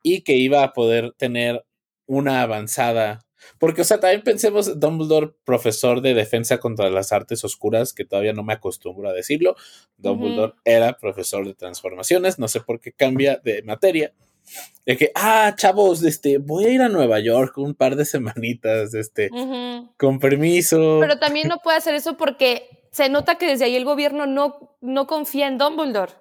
y 0.03 0.21
que 0.21 0.35
iba 0.35 0.63
a 0.63 0.73
poder 0.73 1.13
tener 1.17 1.65
una 2.05 2.41
avanzada 2.41 3.25
porque, 3.57 3.81
o 3.81 3.85
sea, 3.85 3.99
también 3.99 4.23
pensemos, 4.23 4.79
Dumbledore, 4.79 5.33
profesor 5.43 6.01
de 6.01 6.13
defensa 6.13 6.59
contra 6.59 6.89
las 6.89 7.11
artes 7.11 7.43
oscuras, 7.43 7.93
que 7.93 8.05
todavía 8.05 8.33
no 8.33 8.43
me 8.43 8.53
acostumbro 8.53 9.09
a 9.09 9.13
decirlo. 9.13 9.55
Dumbledore 9.97 10.53
era 10.65 10.93
profesor 10.93 11.45
de 11.45 11.53
transformaciones, 11.53 12.39
no 12.39 12.47
sé 12.47 12.61
por 12.61 12.79
qué 12.79 12.91
cambia 12.91 13.39
de 13.43 13.63
materia. 13.63 14.13
de 14.85 14.97
que, 14.97 15.11
ah, 15.13 15.53
chavos, 15.55 16.03
este, 16.03 16.39
voy 16.39 16.65
a 16.65 16.69
ir 16.69 16.81
a 16.81 16.89
Nueva 16.89 17.19
York 17.19 17.57
un 17.57 17.75
par 17.75 17.95
de 17.95 18.05
semanitas, 18.05 18.93
este, 18.93 19.29
con 19.97 20.19
permiso. 20.19 20.97
Pero 20.99 21.19
también 21.19 21.47
no 21.47 21.59
puede 21.59 21.77
hacer 21.77 21.93
eso 21.93 22.17
porque 22.17 22.79
se 22.91 23.09
nota 23.09 23.37
que 23.37 23.47
desde 23.47 23.65
ahí 23.65 23.75
el 23.75 23.85
gobierno 23.85 24.25
no, 24.25 24.77
no 24.81 25.07
confía 25.07 25.47
en 25.47 25.57
Dumbledore. 25.57 26.13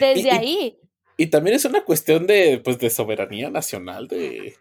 Desde 0.00 0.30
ahí. 0.30 0.78
Y, 1.16 1.28
también 1.28 1.56
es 1.56 1.64
una 1.64 1.84
cuestión 1.84 2.26
de, 2.26 2.60
pues, 2.62 2.78
de 2.78 2.90
soberanía 2.90 3.50
nacional 3.50 4.08
de, 4.08 4.56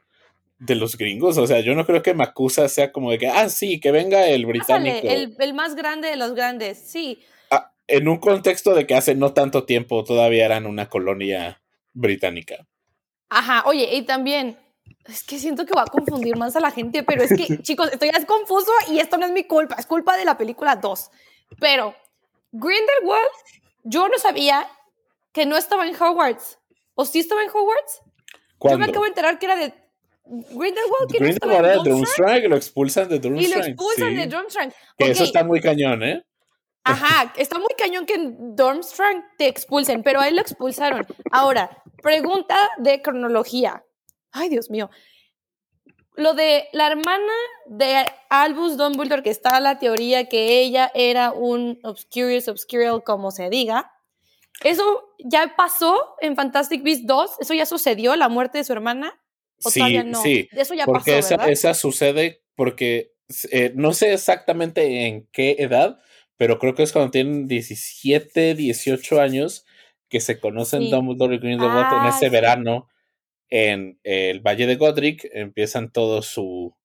de 0.66 0.76
los 0.76 0.98
gringos. 0.98 1.38
O 1.38 1.48
sea, 1.48 1.60
yo 1.60 1.76
no 1.76 1.86
creo 1.86 2.02
que 2.02 2.14
Macusa 2.14 2.70
sea 2.70 2.92
como 2.92 3.12
de 3.12 3.18
que, 3.18 3.28
ah, 3.28 3.50
sí, 3.50 3.80
que 3.80 3.92
venga 3.92 4.28
el 4.28 4.46
británico. 4.46 5.08
el, 5.08 5.36
el, 5.38 5.54
más 5.54 5.76
grande 5.76 6.10
de 6.10 6.16
los 6.16 6.34
grandes, 6.34 6.80
sí. 6.80 7.20
Ah, 7.52 7.72
en 7.88 8.08
un 8.08 8.18
contexto 8.18 8.74
de 8.74 8.88
que 8.88 8.96
hace 8.96 9.16
no 9.16 9.34
tanto 9.34 9.66
tiempo 9.66 10.04
todavía 10.04 10.46
eran 10.46 10.66
una 10.66 10.90
colonia 10.90 11.62
británica. 11.94 12.66
Ajá, 13.30 13.64
oye, 13.66 13.96
y 13.96 14.04
también, 14.04 14.58
es 15.06 15.24
que 15.24 15.38
siento 15.38 15.66
que 15.66 15.74
va 15.74 15.84
a 15.84 15.88
confundir 15.88 16.38
más 16.38 16.56
a 16.56 16.60
la 16.60 16.72
gente, 16.72 17.04
pero 17.04 17.24
es 17.24 17.34
que, 17.34 17.58
chicos, 17.62 17.92
estoy 17.92 18.12
ya 18.12 18.26
confuso 18.26 18.72
y 18.90 19.00
esto 19.00 19.18
no 19.18 19.26
es 19.26 19.32
mi 19.32 19.44
culpa, 19.44 19.76
es 19.78 19.86
culpa 19.86 20.16
de 20.16 20.26
la 20.26 20.38
película 20.38 20.78
2. 20.78 21.12
Pero 21.60 21.94
Grindelwald, 22.52 23.32
yo 23.84 24.08
no 24.08 24.18
sabía 24.18 24.68
que 25.34 25.46
no 25.46 25.58
estaba 25.58 25.86
en 25.86 25.96
Hogwarts. 25.96 26.60
¿O 26.96 27.06
sí 27.06 27.20
estaba 27.20 27.42
en 27.42 27.50
Hogwarts? 27.50 28.02
Yo 28.62 28.78
me 28.78 28.86
acabo 28.86 29.04
de 29.04 29.10
enterar 29.10 29.40
que 29.40 29.48
era 29.48 29.56
de 29.58 29.74
Grindelwald. 30.26 31.12
Que 31.12 31.18
Grindelwald 31.20 31.66
era 31.66 31.84
de 31.84 31.90
Durmstrang, 31.90 32.50
lo 32.50 32.56
expulsan 32.56 33.10
de 33.10 33.20
Durmstrang. 33.20 33.52
Y 33.52 33.56
lo 33.56 33.66
expulsan 33.66 34.16
de 34.16 34.28
Durmstrang. 34.28 34.74
Que 34.98 35.12
eso 35.12 35.24
está 35.24 35.44
muy 35.44 35.62
cañón, 35.62 36.04
¿eh? 36.04 36.26
Ajá, 36.86 37.34
está 37.38 37.60
muy 37.60 37.74
cañón 37.78 38.06
que 38.06 38.16
en 38.16 38.56
Durmstrang 38.56 39.24
te 39.38 39.48
expulsen, 39.48 40.04
pero 40.04 40.20
ahí 40.20 40.34
lo 40.34 40.42
expulsaron. 40.42 41.06
Ahora, 41.32 41.82
pregunta 42.02 42.58
de 42.78 43.02
cronología. 43.02 43.86
Ay, 44.32 44.50
Dios 44.50 44.70
mío. 44.70 44.90
Lo 46.16 46.34
de 46.34 46.68
la 46.74 46.88
hermana 46.88 47.34
de 47.68 48.06
Albus 48.30 48.78
Dumbledore, 48.78 49.24
que 49.24 49.30
está 49.30 49.60
la 49.60 49.80
teoría 49.80 50.30
que 50.30 50.60
ella 50.60 50.92
era 50.94 51.32
un 51.32 51.80
Obscurious 51.84 52.48
Obscurial, 52.48 53.04
como 53.04 53.32
se 53.32 53.50
diga. 53.50 53.92
¿Eso 54.64 55.16
ya 55.20 55.56
pasó 55.56 56.16
en 56.22 56.36
Fantastic 56.36 56.84
Beasts 56.84 57.08
2? 57.08 57.32
¿Eso 57.40 57.54
ya 57.54 57.66
sucedió, 57.66 58.16
la 58.16 58.30
muerte 58.30 58.60
de 58.60 58.64
su 58.64 58.74
hermana? 58.74 59.20
¿O 59.64 59.70
sí, 59.70 59.80
todavía 59.80 60.04
no? 60.04 60.22
sí. 60.22 60.50
Eso 60.52 60.74
ya 60.74 60.86
porque 60.86 61.14
pasó, 61.14 61.36
esa, 61.36 61.50
esa, 61.50 61.74
sucede 61.74 62.42
porque 62.56 63.14
eh, 63.52 63.72
no 63.76 63.94
sé 63.94 64.14
exactamente 64.14 65.08
en 65.08 65.28
qué 65.32 65.56
edad, 65.60 66.00
pero 66.38 66.60
creo 66.60 66.76
que 66.76 66.84
es 66.84 66.92
cuando 66.92 67.12
tienen 67.12 67.48
17, 67.48 68.56
18 68.56 69.22
años 69.22 69.66
que 70.10 70.20
se 70.20 70.40
conocen 70.40 70.90
Dumbledore 70.90 71.36
y 71.36 71.40
Grindelwald 71.40 72.02
en 72.02 72.10
ese 72.10 72.30
verano 72.30 72.88
en 73.50 74.00
el 74.04 74.40
Valle 74.42 74.66
de 74.66 74.76
Godric, 74.76 75.30
empiezan 75.32 75.92
todo 75.92 76.22
su 76.22 76.76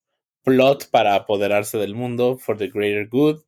plot 0.42 0.90
para 0.90 1.14
apoderarse 1.14 1.78
del 1.78 1.94
mundo 1.94 2.38
for 2.38 2.58
the 2.58 2.68
greater 2.68 3.08
good. 3.08 3.40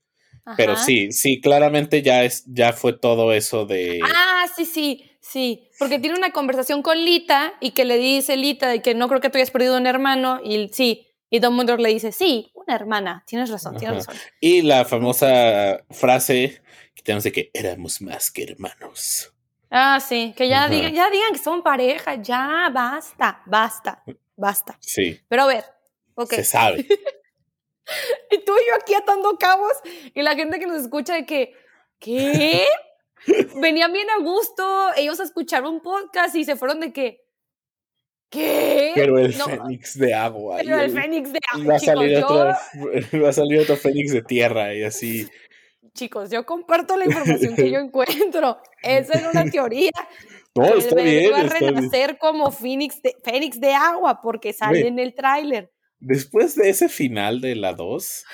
Pero 0.57 0.77
sí, 0.77 1.13
sí, 1.13 1.41
claramente 1.41 2.03
ya 2.03 2.25
es, 2.25 2.45
ya 2.47 2.73
fue 2.73 2.93
todo 2.93 3.33
eso 3.33 3.67
de. 3.67 4.01
Ah, 4.03 4.47
sí, 4.57 4.65
sí, 4.65 5.10
sí. 5.31 5.69
Porque 5.79 5.99
tiene 5.99 6.17
una 6.17 6.33
conversación 6.33 6.83
con 6.83 7.05
Lita 7.05 7.55
y 7.61 7.71
que 7.71 7.85
le 7.85 7.99
dice 7.99 8.37
Lita 8.37 8.69
de 8.69 8.83
que 8.83 8.95
no 8.95 9.09
creo 9.09 9.21
que 9.21 9.31
tú 9.31 9.39
hayas 9.39 9.51
perdido 9.51 9.77
un 9.77 9.87
hermano. 9.87 10.41
Y 10.43 10.69
sí, 10.73 11.07
y 11.31 11.39
Dumbledore 11.39 11.81
le 11.81 11.91
dice, 11.91 12.11
sí, 12.11 12.51
una 12.55 12.75
hermana, 12.75 13.25
tienes 13.27 13.51
razón, 13.51 13.77
tienes 13.77 14.07
razón. 14.07 14.21
Y 14.41 14.63
la 14.63 14.85
famosa 14.85 15.85
frase 15.91 16.61
que 16.95 17.03
tenemos 17.03 17.25
de 17.25 17.33
que 17.33 17.51
éramos 17.55 18.03
más 18.03 18.31
que 18.33 18.43
hermanos. 18.43 19.33
Ah, 19.71 20.01
sí, 20.01 20.35
que 20.37 20.49
ya, 20.49 20.69
digan, 20.69 20.93
ya 20.93 21.09
digan 21.09 21.33
que 21.33 21.39
son 21.39 21.63
pareja, 21.63 22.17
ya 22.17 22.69
basta, 22.73 23.43
basta, 23.47 24.03
basta. 24.37 24.77
Sí. 24.81 25.21
Pero 25.29 25.43
a 25.45 25.47
ver, 25.47 25.65
ok. 26.15 26.33
Se 26.35 26.45
sabe. 26.45 26.79
y 28.31 28.45
tú 28.45 28.53
y 28.53 28.69
yo 28.69 28.75
aquí 28.81 28.95
atando 28.95 29.39
cabos 29.39 29.73
y 30.13 30.23
la 30.23 30.35
gente 30.35 30.59
que 30.59 30.67
nos 30.67 30.83
escucha 30.83 31.15
de 31.15 31.25
que, 31.25 31.55
¿qué? 32.01 32.67
Venían 33.61 33.93
bien 33.93 34.09
a 34.11 34.23
gusto, 34.23 34.91
ellos 34.97 35.21
escucharon 35.21 35.75
un 35.75 35.81
podcast 35.81 36.35
y 36.35 36.45
se 36.45 36.57
fueron 36.57 36.81
de 36.81 36.93
que, 36.93 37.21
¿Qué? 38.31 38.93
Pero 38.95 39.19
el 39.19 39.35
fénix 39.35 39.99
de 39.99 40.15
agua. 40.15 40.59
Pero 40.59 40.79
el, 40.79 40.93
fénix 40.93 41.33
de 41.33 41.41
agua. 41.53 41.67
Va 41.67 41.77
a, 41.77 41.81
salir 41.81 42.25
otro, 42.25 42.37
va 43.25 43.29
a 43.29 43.33
salir 43.33 43.61
otro 43.61 43.77
fénix 43.77 44.13
de 44.13 44.23
tierra 44.23 44.73
y 44.73 44.85
así. 44.85 45.29
Chicos, 45.95 46.31
yo 46.31 46.47
comparto 46.47 46.97
la 46.97 47.07
información 47.07 47.57
que 47.57 47.71
yo 47.71 47.79
encuentro. 47.81 48.59
Esa 48.83 49.15
es 49.15 49.27
una 49.27 49.45
teoría. 49.51 49.91
No, 50.55 50.65
está 50.65 50.95
bien. 51.03 51.33
Va 51.33 51.41
a 51.41 51.43
renacer 51.43 52.19
como 52.19 52.53
fénix 52.53 53.03
de, 53.03 53.17
fénix 53.25 53.61
de 53.61 53.75
agua 53.75 54.21
porque 54.23 54.53
sale 54.53 54.87
en 54.87 55.01
el 55.01 55.15
tráiler. 55.15 55.73
Después 55.99 56.55
de 56.55 56.71
ese 56.71 56.89
final 56.89 57.41
de 57.41 57.57
la 57.57 57.75
2, 57.75 58.25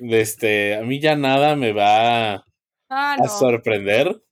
este, 0.00 0.74
a 0.74 0.82
mí 0.82 1.00
ya 1.00 1.14
nada 1.14 1.54
me 1.54 1.72
va 1.72 2.44
ah, 2.88 3.16
a 3.18 3.28
sorprender. 3.28 4.22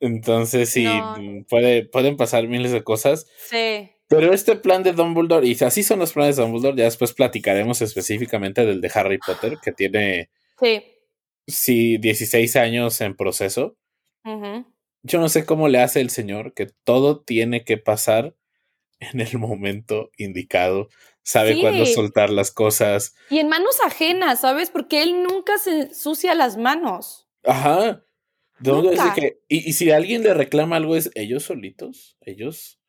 Entonces 0.00 0.70
sí, 0.70 0.86
mm, 0.86 1.44
puede, 1.44 1.84
pueden 1.86 2.16
pasar 2.16 2.46
miles 2.46 2.72
de 2.72 2.84
cosas. 2.84 3.26
Sí. 3.48 3.90
Pero 4.08 4.32
este 4.32 4.56
plan 4.56 4.82
de 4.82 4.92
Dumbledore, 4.92 5.46
y 5.46 5.56
así 5.62 5.82
son 5.82 5.98
los 5.98 6.12
planes 6.12 6.36
de 6.36 6.42
Dumbledore, 6.42 6.76
ya 6.76 6.84
después 6.84 7.12
platicaremos 7.12 7.82
específicamente 7.82 8.64
del 8.64 8.80
de 8.80 8.90
Harry 8.94 9.18
Potter, 9.18 9.58
que 9.62 9.72
tiene 9.72 10.30
sí, 10.58 10.82
sí 11.46 11.98
16 11.98 12.56
años 12.56 13.00
en 13.00 13.16
proceso. 13.16 13.76
Yo 15.02 15.20
no 15.20 15.28
sé 15.28 15.46
cómo 15.46 15.68
le 15.68 15.80
hace 15.80 16.00
el 16.00 16.10
señor, 16.10 16.52
que 16.52 16.66
todo 16.84 17.22
tiene 17.22 17.64
que 17.64 17.78
pasar 17.78 18.34
en 19.00 19.20
el 19.20 19.38
momento 19.38 20.10
indicado. 20.16 20.88
Sabe 21.22 21.60
cuándo 21.60 21.84
soltar 21.84 22.30
las 22.30 22.50
cosas. 22.50 23.14
Y 23.28 23.38
en 23.38 23.48
manos 23.48 23.78
ajenas, 23.84 24.40
¿sabes? 24.40 24.70
Porque 24.70 25.02
él 25.02 25.22
nunca 25.22 25.58
se 25.58 25.94
sucia 25.94 26.34
las 26.34 26.56
manos. 26.56 27.28
Ajá. 27.44 28.02
Que, 29.14 29.40
y, 29.48 29.72
si 29.72 29.90
alguien 29.90 30.22
le 30.22 30.34
reclama 30.34 30.76
algo, 30.76 30.96
es 30.96 31.10
ellos 31.14 31.44
solitos, 31.44 32.16
ellos. 32.20 32.80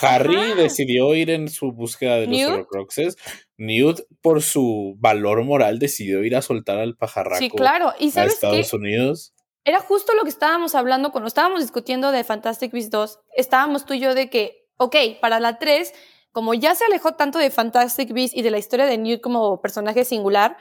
Harry 0.00 0.54
decidió 0.56 1.14
ir 1.16 1.30
en 1.30 1.48
su 1.48 1.72
búsqueda 1.72 2.16
de 2.16 2.28
los 2.28 2.40
Horcruxes. 2.42 3.16
Newt, 3.56 4.00
por 4.20 4.40
su 4.40 4.94
valor 4.98 5.42
moral, 5.42 5.80
decidió 5.80 6.22
ir 6.22 6.36
a 6.36 6.42
soltar 6.42 6.78
al 6.78 6.96
pajarraco 6.96 7.40
sí, 7.40 7.50
claro. 7.50 7.92
¿Y 7.98 8.12
sabes 8.12 8.32
a 8.32 8.34
Estados 8.34 8.72
Unidos. 8.72 9.34
Era 9.64 9.80
justo 9.80 10.14
lo 10.14 10.22
que 10.22 10.30
estábamos 10.30 10.74
hablando 10.74 11.10
cuando 11.10 11.28
estábamos 11.28 11.60
discutiendo 11.60 12.12
de 12.12 12.24
Fantastic 12.24 12.72
Beasts 12.72 12.90
2. 12.90 13.18
Estábamos 13.36 13.84
tú 13.84 13.94
y 13.94 14.00
yo 14.00 14.14
de 14.14 14.30
que, 14.30 14.68
ok, 14.76 14.96
para 15.20 15.40
la 15.40 15.58
3, 15.58 15.92
como 16.32 16.54
ya 16.54 16.74
se 16.74 16.84
alejó 16.84 17.14
tanto 17.14 17.38
de 17.38 17.50
Fantastic 17.50 18.12
Beasts 18.12 18.36
y 18.36 18.42
de 18.42 18.50
la 18.50 18.58
historia 18.58 18.86
de 18.86 18.96
Newt 18.96 19.20
como 19.20 19.60
personaje 19.60 20.04
singular, 20.04 20.56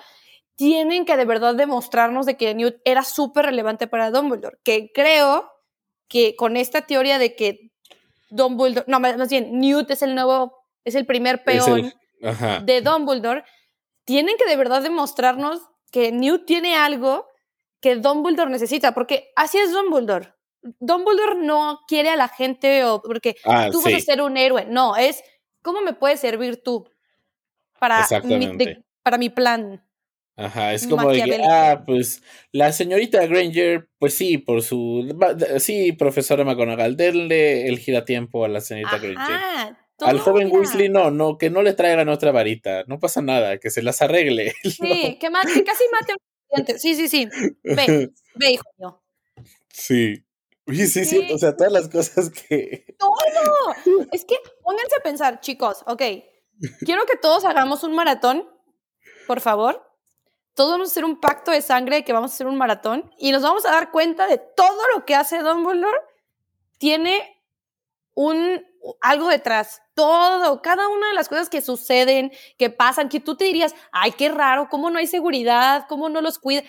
tienen 0.60 1.06
que 1.06 1.16
de 1.16 1.24
verdad 1.24 1.56
demostrarnos 1.56 2.26
de 2.26 2.36
que 2.36 2.54
Newt 2.54 2.82
era 2.84 3.06
súper 3.06 3.46
relevante 3.46 3.88
para 3.88 4.12
Dumbledore, 4.12 4.58
que 4.62 4.92
creo 4.94 5.50
que 6.10 6.36
con 6.36 6.58
esta 6.58 6.82
teoría 6.82 7.18
de 7.18 7.34
que 7.34 7.72
Dumbledore, 8.30 8.84
no, 8.86 9.00
más 9.00 9.30
bien, 9.30 9.58
Newt 9.58 9.90
es 9.90 10.02
el 10.02 10.16
nuevo, 10.16 10.66
es 10.84 10.96
el 10.96 11.06
primer 11.06 11.46
peón 11.46 11.94
de 12.66 12.82
Dumbledore, 12.82 13.46
tienen 14.04 14.36
que 14.36 14.50
de 14.50 14.58
verdad 14.58 14.82
demostrarnos 14.82 15.62
que 15.94 16.12
Newt 16.12 16.46
tiene 16.46 16.76
algo 16.76 17.26
que 17.80 17.96
Dumbledore 17.96 18.52
necesita, 18.52 18.94
porque 18.94 19.32
así 19.38 19.58
es 19.60 19.72
Dumbledore. 19.72 20.34
Dumbledore 20.82 21.36
no 21.36 21.80
quiere 21.88 22.10
a 22.10 22.18
la 22.18 22.28
gente 22.28 22.84
o 22.84 23.02
porque 23.02 23.38
ah, 23.46 23.70
tú 23.72 23.82
vas 23.82 23.94
a 23.94 24.00
ser 24.02 24.22
un 24.22 24.36
héroe, 24.36 24.66
no, 24.66 24.98
es 24.98 25.24
cómo 25.62 25.80
me 25.80 25.94
puedes 25.94 26.20
servir 26.20 26.62
tú 26.62 26.86
para 27.80 28.06
para 29.04 29.18
mi 29.18 29.30
plan. 29.30 29.86
Ajá, 30.40 30.74
es 30.74 30.88
como 30.88 31.12
de 31.12 31.22
que, 31.22 31.42
ah, 31.44 31.84
pues 31.86 32.24
la 32.54 32.72
señorita 32.72 33.26
Granger, 33.26 33.90
pues 34.00 34.14
sí, 34.14 34.38
por 34.38 34.62
su, 34.62 35.14
sí, 35.60 35.92
profesora 35.92 36.46
McGonagall, 36.46 36.96
denle 36.96 37.68
el 37.68 37.78
giratiempo 37.78 38.46
a 38.46 38.48
la 38.48 38.62
señorita 38.62 39.00
Granger. 39.00 39.76
Al 40.00 40.20
joven 40.20 40.50
Weasley 40.50 40.88
no, 40.88 41.12
no, 41.12 41.38
que 41.38 41.50
no 41.50 41.62
le 41.62 41.74
traigan 41.74 42.08
otra 42.08 42.32
varita, 42.32 42.86
no 42.88 43.00
pasa 43.00 43.22
nada, 43.22 43.58
que 43.58 43.70
se 43.70 43.82
las 43.82 44.02
arregle. 44.02 44.54
Sí, 44.64 45.18
que, 45.20 45.30
mate, 45.30 45.52
que 45.52 45.64
casi 45.66 45.84
mate 45.92 46.14
a 46.14 46.16
un 46.16 46.62
estudiante. 46.62 46.80
Sí, 46.80 46.96
sí, 46.96 47.10
sí. 47.10 47.28
Ve, 47.64 48.10
ve, 48.36 48.52
hijo 48.52 48.64
mío. 48.78 49.04
Sí. 49.68 50.24
Sí, 50.68 50.88
sí, 50.88 51.04
sí, 51.04 51.28
o 51.34 51.38
sea, 51.38 51.58
todas 51.58 51.74
las 51.74 51.90
cosas 51.90 52.30
que. 52.30 52.86
Todo. 52.98 53.14
Es 54.14 54.24
que 54.24 54.36
pónganse 54.64 54.96
a 54.98 55.04
pensar, 55.04 55.42
chicos, 55.42 55.84
ok. 55.86 56.02
Quiero 56.86 57.06
que 57.06 57.18
todos 57.18 57.44
hagamos 57.44 57.84
un 57.84 57.94
maratón, 57.94 58.48
por 59.28 59.42
favor 59.42 59.89
todos 60.60 60.72
vamos 60.72 60.90
a 60.90 60.92
hacer 60.92 61.06
un 61.06 61.22
pacto 61.22 61.52
de 61.52 61.62
sangre 61.62 61.96
de 61.96 62.04
que 62.04 62.12
vamos 62.12 62.32
a 62.32 62.34
hacer 62.34 62.46
un 62.46 62.58
maratón 62.58 63.10
y 63.18 63.32
nos 63.32 63.44
vamos 63.44 63.66
a 63.66 63.72
dar 63.72 63.92
cuenta 63.92 64.28
de 64.28 64.38
todo 64.40 64.82
lo 64.94 65.06
que 65.06 65.16
hace 65.16 65.40
Dumbledore 65.40 66.02
tiene 66.78 67.42
un 68.14 68.62
algo 69.00 69.30
detrás. 69.30 69.82
Todo, 69.94 70.62
cada 70.62 70.90
una 70.90 71.08
de 71.08 71.14
las 71.14 71.30
cosas 71.30 71.48
que 71.48 71.62
suceden, 71.62 72.34
que 72.58 72.70
pasan, 72.70 73.08
que 73.08 73.22
tú 73.22 73.38
te 73.38 73.46
dirías, 73.46 73.74
ay, 73.94 74.12
qué 74.12 74.28
raro, 74.28 74.68
cómo 74.70 74.90
no 74.90 75.00
hay 75.00 75.08
seguridad, 75.08 75.86
cómo 75.88 76.10
no 76.10 76.20
los 76.20 76.40
cuida. 76.40 76.64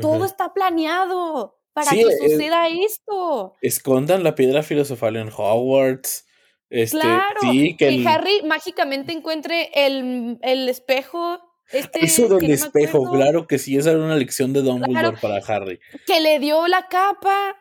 Todo 0.00 0.24
está 0.24 0.54
planeado. 0.54 1.58
para 1.72 1.90
que 1.90 2.04
suceda 2.04 2.68
esto. 2.68 3.56
Escondan 3.60 4.22
la 4.22 4.36
piedra 4.36 4.62
filosofal 4.62 5.16
en 5.16 5.30
Hogwarts. 5.36 6.28
Este, 6.70 6.96
claro. 6.96 7.40
Sí, 7.40 7.76
que 7.76 7.90
y 7.90 8.06
Harry 8.06 8.42
mágicamente 8.44 9.10
encuentre 9.10 9.72
el, 9.74 10.38
el 10.42 10.68
espejo. 10.68 11.40
Este, 11.70 12.04
Eso 12.04 12.28
del 12.28 12.50
espejo, 12.50 13.10
claro 13.10 13.46
que 13.46 13.58
sí, 13.58 13.76
esa 13.76 13.90
era 13.90 14.00
una 14.00 14.16
lección 14.16 14.52
de 14.52 14.62
Dumbledore 14.62 15.16
para 15.18 15.36
Harry. 15.36 15.80
Que 16.06 16.20
le 16.20 16.38
dio 16.38 16.66
la 16.68 16.88
capa. 16.88 17.56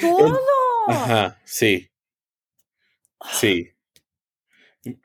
Todo. 0.00 0.38
ajá, 0.88 1.40
sí. 1.44 1.90
Sí. 3.32 3.70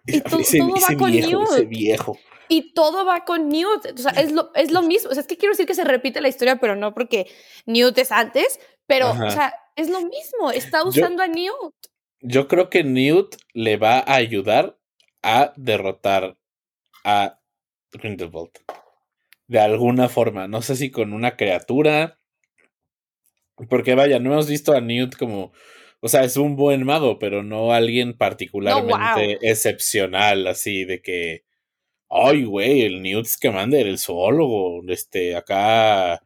Y 0.06 0.22
todo 0.22 0.42
va 0.42 0.98
con 0.98 1.12
viejo, 1.12 1.44
ese 1.44 1.66
viejo. 1.66 2.20
Y 2.48 2.74
todo 2.74 3.06
va 3.06 3.24
con 3.26 3.50
Newt. 3.50 3.86
O 3.94 3.98
sea, 3.98 4.12
es 4.12 4.32
lo, 4.32 4.52
es 4.56 4.72
lo 4.72 4.82
mismo. 4.82 5.12
O 5.12 5.14
sea, 5.14 5.22
es 5.22 5.28
que 5.28 5.38
quiero 5.38 5.54
decir 5.54 5.68
que 5.68 5.76
se 5.76 5.84
repite 5.84 6.22
la 6.22 6.28
historia, 6.28 6.60
pero 6.60 6.76
no 6.76 6.94
porque 6.94 7.28
Newt 7.66 7.98
es 7.98 8.12
antes. 8.12 8.60
Pero, 8.88 9.12
o 9.12 9.30
sea, 9.30 9.54
es 9.76 9.90
lo 9.90 10.02
mismo. 10.02 10.52
Está 10.52 10.84
usando 10.84 11.22
a 11.22 11.28
Newt. 11.28 11.76
Yo 12.22 12.48
creo 12.48 12.70
que 12.70 12.84
Newt 12.84 13.36
le 13.54 13.78
va 13.78 14.00
a 14.00 14.16
ayudar 14.16 14.78
a 15.22 15.54
derrotar 15.56 16.38
a 17.04 17.39
Grindelwald. 17.92 18.52
De 19.48 19.60
alguna 19.60 20.10
forma. 20.10 20.48
No 20.48 20.62
sé 20.62 20.76
si 20.76 20.92
con 20.92 21.14
una 21.14 21.36
criatura. 21.36 22.20
Porque 23.70 23.96
vaya, 23.96 24.20
no 24.20 24.34
hemos 24.34 24.48
visto 24.48 24.74
a 24.74 24.82
Newt 24.82 25.16
como. 25.16 25.52
O 26.02 26.08
sea, 26.08 26.24
es 26.24 26.38
un 26.38 26.56
buen 26.56 26.86
mago, 26.86 27.20
pero 27.20 27.44
no 27.44 27.74
alguien 27.74 28.18
particularmente 28.18 29.38
excepcional, 29.42 30.48
así 30.48 30.86
de 30.86 31.02
que 31.02 31.44
Ay, 32.10 32.44
güey, 32.44 32.82
el 32.82 33.02
Newt 33.04 33.28
Scamander, 33.28 33.86
el 33.88 34.00
zoólogo, 34.00 34.82
este, 34.88 35.36
acá. 35.36 36.24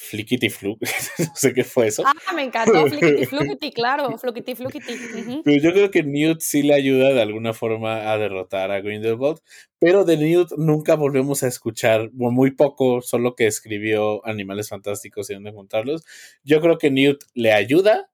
Flickity 0.00 0.48
Fluke, 0.48 0.80
no 1.18 1.34
sé 1.34 1.52
qué 1.52 1.64
fue 1.64 1.88
eso. 1.88 2.04
Ah, 2.06 2.32
me 2.32 2.44
encantó, 2.44 2.86
Flickity 2.86 3.26
Flukity, 3.26 3.72
claro, 3.72 4.16
Flickity 4.16 4.54
Flukity. 4.54 5.42
Pero 5.44 5.62
yo 5.62 5.72
creo 5.72 5.90
que 5.90 6.04
Newt 6.04 6.40
sí 6.40 6.62
le 6.62 6.74
ayuda 6.74 7.12
de 7.12 7.20
alguna 7.20 7.52
forma 7.52 8.12
a 8.12 8.16
derrotar 8.16 8.70
a 8.70 8.80
Grindelwald, 8.80 9.40
pero 9.80 10.04
de 10.04 10.16
Newt 10.16 10.52
nunca 10.56 10.94
volvemos 10.94 11.42
a 11.42 11.48
escuchar, 11.48 12.10
muy 12.12 12.52
poco, 12.52 13.02
solo 13.02 13.34
que 13.34 13.48
escribió 13.48 14.24
Animales 14.24 14.68
Fantásticos 14.68 15.28
y 15.28 15.34
dónde 15.34 15.50
encontrarlos. 15.50 16.04
Yo 16.44 16.60
creo 16.60 16.78
que 16.78 16.90
Newt 16.90 17.24
le 17.34 17.52
ayuda, 17.52 18.08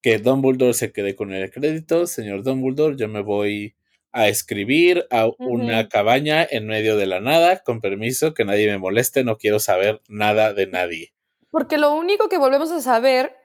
que 0.00 0.18
Dumbledore 0.18 0.72
se 0.72 0.92
quede 0.92 1.14
con 1.14 1.32
el 1.32 1.50
crédito, 1.50 2.06
señor 2.06 2.42
Dumbledore, 2.42 2.96
yo 2.96 3.06
me 3.06 3.20
voy 3.20 3.76
a 4.16 4.28
escribir 4.28 5.06
a 5.10 5.28
una 5.38 5.90
cabaña 5.90 6.46
en 6.50 6.66
medio 6.66 6.96
de 6.96 7.04
la 7.04 7.20
nada, 7.20 7.62
con 7.62 7.82
permiso, 7.82 8.32
que 8.32 8.46
nadie 8.46 8.66
me 8.66 8.78
moleste, 8.78 9.24
no 9.24 9.36
quiero 9.36 9.60
saber 9.60 10.00
nada 10.08 10.54
de 10.54 10.66
nadie. 10.66 11.12
Porque 11.50 11.76
lo 11.76 11.92
único 11.92 12.30
que 12.30 12.38
volvemos 12.38 12.70
a 12.70 12.80
saber 12.80 13.36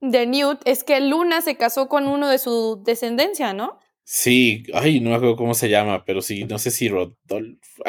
de 0.00 0.26
Newt 0.26 0.60
es 0.66 0.84
que 0.84 1.00
Luna 1.00 1.40
se 1.40 1.56
casó 1.56 1.88
con 1.88 2.06
uno 2.06 2.28
de 2.28 2.38
su 2.38 2.80
descendencia, 2.84 3.54
¿no? 3.54 3.80
Sí, 4.04 4.62
ay, 4.72 5.00
no 5.00 5.10
me 5.10 5.16
acuerdo 5.16 5.34
cómo 5.34 5.54
se 5.54 5.68
llama, 5.68 6.04
pero 6.04 6.22
sí, 6.22 6.44
no 6.44 6.60
sé 6.60 6.70
si 6.70 6.88
Rodolfo. 6.88 7.82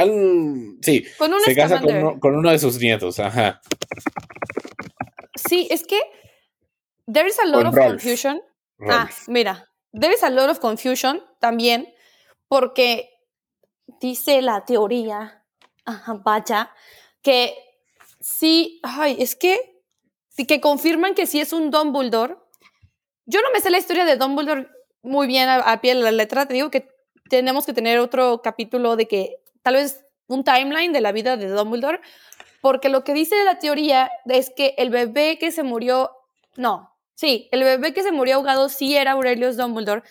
sí, 0.81 1.05
con 1.19 1.31
se 1.41 1.55
casa 1.55 1.79
con 2.19 2.35
uno, 2.35 2.49
de 2.49 2.57
sus 2.57 2.79
nietos, 2.79 3.19
ajá. 3.19 3.61
Sí, 5.47 5.67
es 5.69 5.85
que 5.85 5.99
there 7.05 7.29
is 7.29 7.37
a 7.37 7.45
lot 7.45 7.67
of 7.67 7.75
confusion. 7.75 8.41
Ah, 8.89 9.11
mira, 9.27 9.69
there 9.93 10.11
is 10.11 10.23
a 10.23 10.31
lot 10.31 10.49
of 10.49 10.57
confusion 10.57 11.21
también 11.39 11.93
porque 12.47 13.09
dice 13.99 14.41
la 14.41 14.65
teoría, 14.65 15.43
vaya, 16.23 16.71
que 17.21 17.55
sí, 18.19 18.79
ay, 18.83 19.17
es 19.19 19.35
que, 19.35 19.81
que 20.47 20.61
confirman 20.61 21.15
que 21.15 21.27
sí 21.27 21.39
es 21.39 21.53
un 21.53 21.71
Dumbledore. 21.71 22.37
Yo 23.25 23.41
no 23.41 23.51
me 23.51 23.61
sé 23.61 23.69
la 23.69 23.77
historia 23.77 24.05
de 24.05 24.17
Dumbledore 24.17 24.67
muy 25.01 25.27
bien 25.27 25.49
a, 25.49 25.81
pie 25.81 25.95
de 25.95 26.01
la 26.01 26.11
letra, 26.11 26.47
te 26.47 26.53
digo 26.53 26.71
que 26.71 26.87
tenemos 27.29 27.65
que 27.65 27.73
tener 27.73 27.99
otro 27.99 28.41
capítulo 28.41 28.95
de 28.95 29.07
que 29.07 29.37
tal 29.61 29.75
vez 29.75 30.03
un 30.27 30.43
timeline 30.43 30.93
de 30.93 31.01
la 31.01 31.11
vida 31.11 31.37
de 31.37 31.47
Dumbledore, 31.47 32.01
porque 32.61 32.89
lo 32.89 33.03
que 33.03 33.13
dice 33.13 33.43
la 33.43 33.59
teoría 33.59 34.09
es 34.25 34.49
que 34.49 34.73
el 34.77 34.89
bebé 34.89 35.37
que 35.37 35.51
se 35.51 35.61
murió, 35.61 36.11
no, 36.55 36.95
sí, 37.13 37.47
el 37.51 37.63
bebé 37.63 37.93
que 37.93 38.01
se 38.01 38.11
murió 38.11 38.35
ahogado 38.35 38.69
sí 38.69 38.95
era 38.95 39.11
Aurelius 39.11 39.57
Dumbledore. 39.57 40.03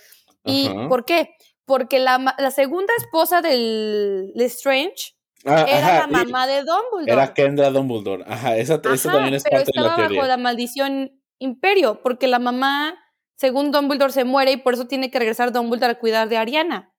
¿Y 0.44 0.68
por 0.88 1.04
qué? 1.04 1.34
Porque 1.66 1.98
la, 1.98 2.34
la 2.38 2.50
segunda 2.50 2.92
esposa 2.98 3.40
del 3.40 4.32
Strange 4.36 5.14
ah, 5.44 5.64
era 5.68 5.98
la 6.00 6.06
mamá 6.06 6.46
de 6.46 6.62
Dumbledore. 6.62 7.12
Era 7.12 7.34
Kendra 7.34 7.70
Dumbledore. 7.70 8.24
Ajá, 8.26 8.56
esa, 8.56 8.80
también 8.80 9.34
es 9.34 9.44
parte 9.44 9.70
de 9.74 9.80
la 9.80 9.96
teoría. 9.96 10.20
bajo 10.20 10.28
la 10.28 10.36
maldición 10.36 11.20
Imperio, 11.38 12.00
porque 12.02 12.26
la 12.26 12.38
mamá, 12.38 12.96
según 13.36 13.70
Dumbledore, 13.70 14.12
se 14.12 14.24
muere 14.24 14.52
y 14.52 14.56
por 14.56 14.74
eso 14.74 14.86
tiene 14.86 15.10
que 15.10 15.18
regresar 15.18 15.52
Dumbledore 15.52 15.92
a 15.92 15.98
cuidar 15.98 16.28
de 16.28 16.36
Ariana. 16.36 16.92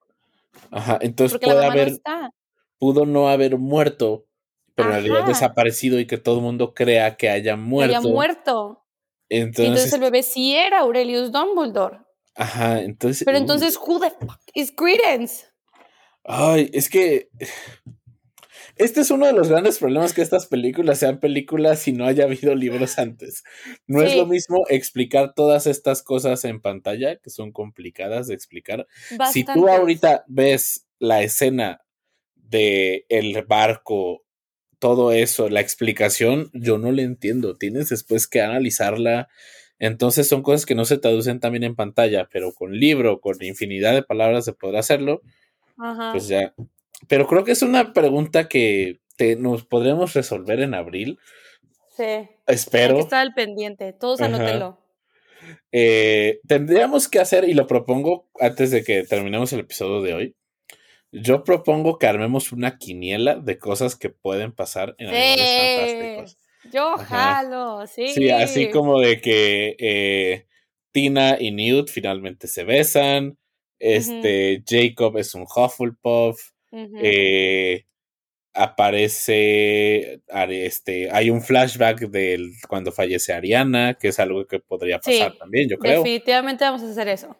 Ajá, 0.71 0.97
entonces 1.01 1.39
puede 1.39 1.65
haber, 1.65 1.93
pudo 2.77 3.05
no 3.05 3.29
haber 3.29 3.57
muerto, 3.57 4.25
pero 4.73 4.89
en 4.89 4.95
realidad 4.95 5.25
desaparecido 5.25 5.99
y 5.99 6.07
que 6.07 6.17
todo 6.17 6.37
el 6.37 6.41
mundo 6.41 6.73
crea 6.73 7.17
que 7.17 7.29
haya 7.29 7.55
muerto. 7.55 7.97
haya 7.97 8.07
muerto. 8.07 8.85
Entonces, 9.29 9.65
entonces 9.65 9.93
el 9.93 10.01
bebé 10.01 10.23
sí 10.23 10.55
era 10.55 10.79
Aurelius 10.79 11.31
Dumbledore. 11.31 12.04
Ajá, 12.35 12.81
entonces. 12.81 13.23
Pero 13.25 13.37
entonces, 13.37 13.77
who 13.77 13.99
the 13.99 14.11
fuck 14.11 14.39
is 14.53 14.71
Credence? 14.75 15.45
Ay, 16.23 16.69
es 16.73 16.89
que. 16.89 17.29
Este 18.77 18.99
es 18.99 19.09
uno 19.09 19.25
de 19.25 19.31
los 19.31 19.47
grandes 19.47 19.77
problemas 19.77 20.11
que 20.11 20.21
estas 20.21 20.47
películas 20.47 20.99
sean 20.99 21.21
películas 21.21 21.87
y 21.87 21.93
no 21.93 22.05
haya 22.05 22.25
habido 22.25 22.53
libros 22.55 22.99
antes. 22.99 23.45
No 23.87 24.01
es 24.01 24.17
lo 24.17 24.25
mismo 24.25 24.65
explicar 24.67 25.33
todas 25.33 25.65
estas 25.65 26.03
cosas 26.03 26.43
en 26.43 26.59
pantalla, 26.59 27.15
que 27.15 27.29
son 27.29 27.53
complicadas 27.53 28.27
de 28.27 28.33
explicar. 28.33 28.85
Si 29.31 29.45
tú 29.45 29.69
ahorita 29.69 30.25
ves 30.27 30.87
la 30.99 31.21
escena 31.21 31.85
de 32.35 33.05
el 33.07 33.41
barco, 33.43 34.25
todo 34.79 35.13
eso, 35.13 35.47
la 35.47 35.61
explicación, 35.61 36.49
yo 36.53 36.77
no 36.77 36.91
le 36.91 37.03
entiendo. 37.03 37.57
Tienes 37.57 37.87
después 37.87 38.27
que 38.27 38.41
analizarla 38.41 39.29
entonces 39.79 40.27
son 40.27 40.41
cosas 40.41 40.65
que 40.65 40.75
no 40.75 40.85
se 40.85 40.97
traducen 40.97 41.39
también 41.39 41.63
en 41.63 41.75
pantalla, 41.75 42.29
pero 42.31 42.53
con 42.53 42.77
libro, 42.79 43.19
con 43.19 43.41
infinidad 43.43 43.93
de 43.93 44.03
palabras 44.03 44.45
se 44.45 44.53
podrá 44.53 44.79
hacerlo. 44.79 45.21
Pues 46.11 46.27
ya. 46.27 46.53
Pero 47.07 47.27
creo 47.27 47.43
que 47.43 47.51
es 47.51 47.61
una 47.61 47.93
pregunta 47.93 48.47
que 48.47 48.99
nos 49.37 49.65
podremos 49.65 50.13
resolver 50.13 50.59
en 50.61 50.73
abril. 50.73 51.19
Sí. 51.95 52.29
Espero. 52.47 52.95
Hay 52.95 52.99
que 52.99 53.03
estar 53.03 53.21
al 53.21 53.33
pendiente, 53.33 53.93
todos 53.93 54.21
anótenlo. 54.21 54.79
Eh, 55.71 56.39
tendríamos 56.47 57.07
que 57.07 57.19
hacer, 57.19 57.47
y 57.47 57.53
lo 57.53 57.67
propongo 57.67 58.29
antes 58.39 58.71
de 58.71 58.83
que 58.83 59.03
terminemos 59.03 59.53
el 59.53 59.59
episodio 59.61 60.01
de 60.01 60.13
hoy. 60.13 60.35
Yo 61.11 61.43
propongo 61.43 61.97
que 61.97 62.07
armemos 62.07 62.51
una 62.51 62.77
quiniela 62.77 63.35
de 63.35 63.57
cosas 63.57 63.95
que 63.95 64.09
pueden 64.09 64.51
pasar 64.51 64.95
en 64.97 65.07
Animales 65.07 66.17
Fantásticos. 66.17 66.44
Yo 66.71 66.97
jalo, 66.97 67.85
sí. 67.87 68.09
Sí, 68.09 68.29
así 68.29 68.69
como 68.69 68.99
de 68.99 69.21
que 69.21 69.75
eh, 69.79 70.47
Tina 70.91 71.37
y 71.39 71.51
Newt 71.51 71.89
finalmente 71.89 72.47
se 72.47 72.63
besan. 72.63 73.37
Este, 73.79 74.63
Jacob 74.67 75.17
es 75.17 75.35
un 75.35 75.43
Hufflepuff. 75.43 76.51
eh, 76.71 77.85
aparece, 78.55 80.21
este, 80.49 81.11
hay 81.11 81.29
un 81.29 81.41
flashback 81.41 82.07
de 82.09 82.51
cuando 82.69 82.91
fallece 82.91 83.33
Ariana, 83.33 83.95
que 83.95 84.07
es 84.07 84.19
algo 84.19 84.47
que 84.47 84.59
podría 84.59 84.99
pasar 84.99 85.37
también, 85.37 85.69
yo 85.69 85.77
creo. 85.77 86.03
Definitivamente 86.03 86.63
vamos 86.63 86.81
a 86.81 86.89
hacer 86.89 87.09
eso. 87.09 87.37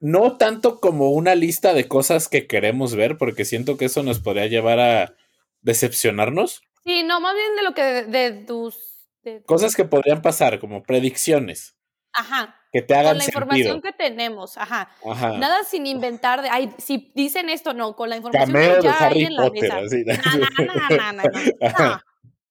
No 0.00 0.36
tanto 0.38 0.80
como 0.80 1.10
una 1.10 1.34
lista 1.34 1.74
de 1.74 1.86
cosas 1.86 2.28
que 2.28 2.46
queremos 2.46 2.94
ver, 2.94 3.18
porque 3.18 3.44
siento 3.44 3.76
que 3.76 3.86
eso 3.86 4.02
nos 4.02 4.20
podría 4.20 4.46
llevar 4.46 4.80
a 4.80 5.14
decepcionarnos. 5.60 6.62
Sí, 6.84 7.02
no, 7.02 7.20
más 7.20 7.34
bien 7.34 7.56
de 7.56 7.62
lo 7.62 7.74
que 7.74 7.82
de, 7.82 8.32
tus... 8.46 9.08
Cosas 9.46 9.74
que 9.74 9.84
podrían 9.84 10.20
pasar, 10.20 10.58
como 10.58 10.82
predicciones. 10.82 11.76
Ajá. 12.12 12.60
Que 12.72 12.82
te 12.82 12.94
hagan 12.94 13.12
Con 13.12 13.18
la 13.18 13.24
información 13.24 13.80
que 13.80 13.92
tenemos, 13.92 14.58
ajá. 14.58 14.90
ajá. 15.04 15.38
Nada 15.38 15.64
sin 15.64 15.86
inventar, 15.86 16.42
de, 16.42 16.48
ay, 16.50 16.74
si 16.78 17.10
dicen 17.14 17.48
esto, 17.48 17.72
no, 17.72 17.96
con 17.96 18.10
la 18.10 18.16
información 18.16 18.52
que 18.52 18.82
ya 18.82 19.06
hay 19.06 19.24
en 19.24 19.34
la 19.34 19.50
mesa. 19.50 19.80